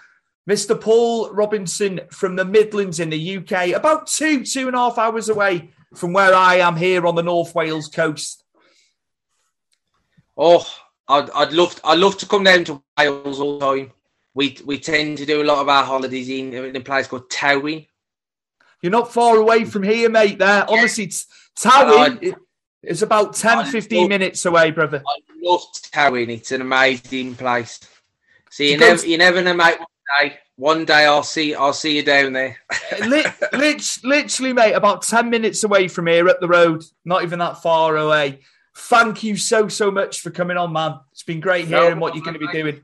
Mr. 0.49 0.79
Paul 0.79 1.31
Robinson 1.31 1.99
from 2.09 2.35
the 2.35 2.45
Midlands 2.45 2.99
in 2.99 3.11
the 3.11 3.37
UK, 3.37 3.75
about 3.75 4.07
two, 4.07 4.43
two 4.43 4.65
and 4.65 4.75
a 4.75 4.79
half 4.79 4.97
hours 4.97 5.29
away 5.29 5.69
from 5.93 6.11
where 6.11 6.33
I 6.33 6.55
am 6.55 6.75
here 6.75 7.05
on 7.05 7.13
the 7.13 7.21
North 7.21 7.53
Wales 7.53 7.87
coast. 7.87 8.43
Oh, 10.35 10.65
I'd, 11.07 11.29
I'd 11.31 11.53
love 11.53 11.79
I'd 11.83 11.99
love 11.99 12.17
to 12.19 12.25
come 12.25 12.43
down 12.43 12.63
to 12.65 12.81
Wales 12.97 13.39
all 13.39 13.59
the 13.59 13.65
time. 13.65 13.91
We 14.37 14.57
we 14.65 14.77
tend 14.77 15.17
to 15.17 15.25
do 15.25 15.41
a 15.41 15.43
lot 15.43 15.59
of 15.59 15.67
our 15.67 15.83
holidays 15.83 16.29
in, 16.29 16.53
in 16.53 16.75
a 16.75 16.81
place 16.81 17.07
called 17.07 17.29
Towyn. 17.29 17.87
You're 18.81 18.91
not 18.91 19.11
far 19.11 19.37
away 19.37 19.65
from 19.65 19.83
here, 19.83 20.09
mate. 20.09 20.37
There, 20.37 20.65
honestly, 20.69 21.07
Towyn 21.55 22.35
is 22.83 23.01
about 23.01 23.33
10, 23.33 23.57
I 23.57 23.71
15 23.71 24.01
love, 24.01 24.09
minutes 24.09 24.45
away, 24.45 24.69
brother. 24.69 25.03
I 25.05 25.19
love 25.41 25.61
Towyn. 25.73 26.29
It's 26.29 26.51
an 26.51 26.61
amazing 26.61 27.35
place. 27.35 27.79
So 28.51 28.63
you 28.63 28.77
never, 28.77 29.05
you 29.05 29.17
never 29.17 29.41
know, 29.41 29.55
mate 29.55 29.79
day. 30.19 30.37
One 30.55 30.85
day 30.85 31.05
I'll 31.05 31.23
see 31.23 31.53
I'll 31.53 31.73
see 31.73 31.97
you 31.97 32.03
down 32.03 32.33
there. 32.33 32.57
Eh, 32.91 33.05
literally, 33.05 33.77
literally, 34.03 34.53
mate, 34.53 34.73
about 34.73 35.01
10 35.01 35.29
minutes 35.29 35.63
away 35.63 35.87
from 35.87 36.07
here 36.07 36.27
up 36.29 36.39
the 36.39 36.47
road, 36.47 36.83
not 37.05 37.23
even 37.23 37.39
that 37.39 37.61
far 37.61 37.97
away. 37.97 38.39
Thank 38.75 39.23
you 39.23 39.35
so, 39.35 39.67
so 39.67 39.91
much 39.91 40.21
for 40.21 40.29
coming 40.29 40.57
on, 40.57 40.71
man. 40.71 40.99
It's 41.11 41.23
been 41.23 41.39
great 41.39 41.67
hearing 41.67 41.95
no 41.95 42.01
what 42.01 42.15
you're 42.15 42.23
going 42.23 42.39
to 42.39 42.39
be 42.39 42.51
doing. 42.51 42.83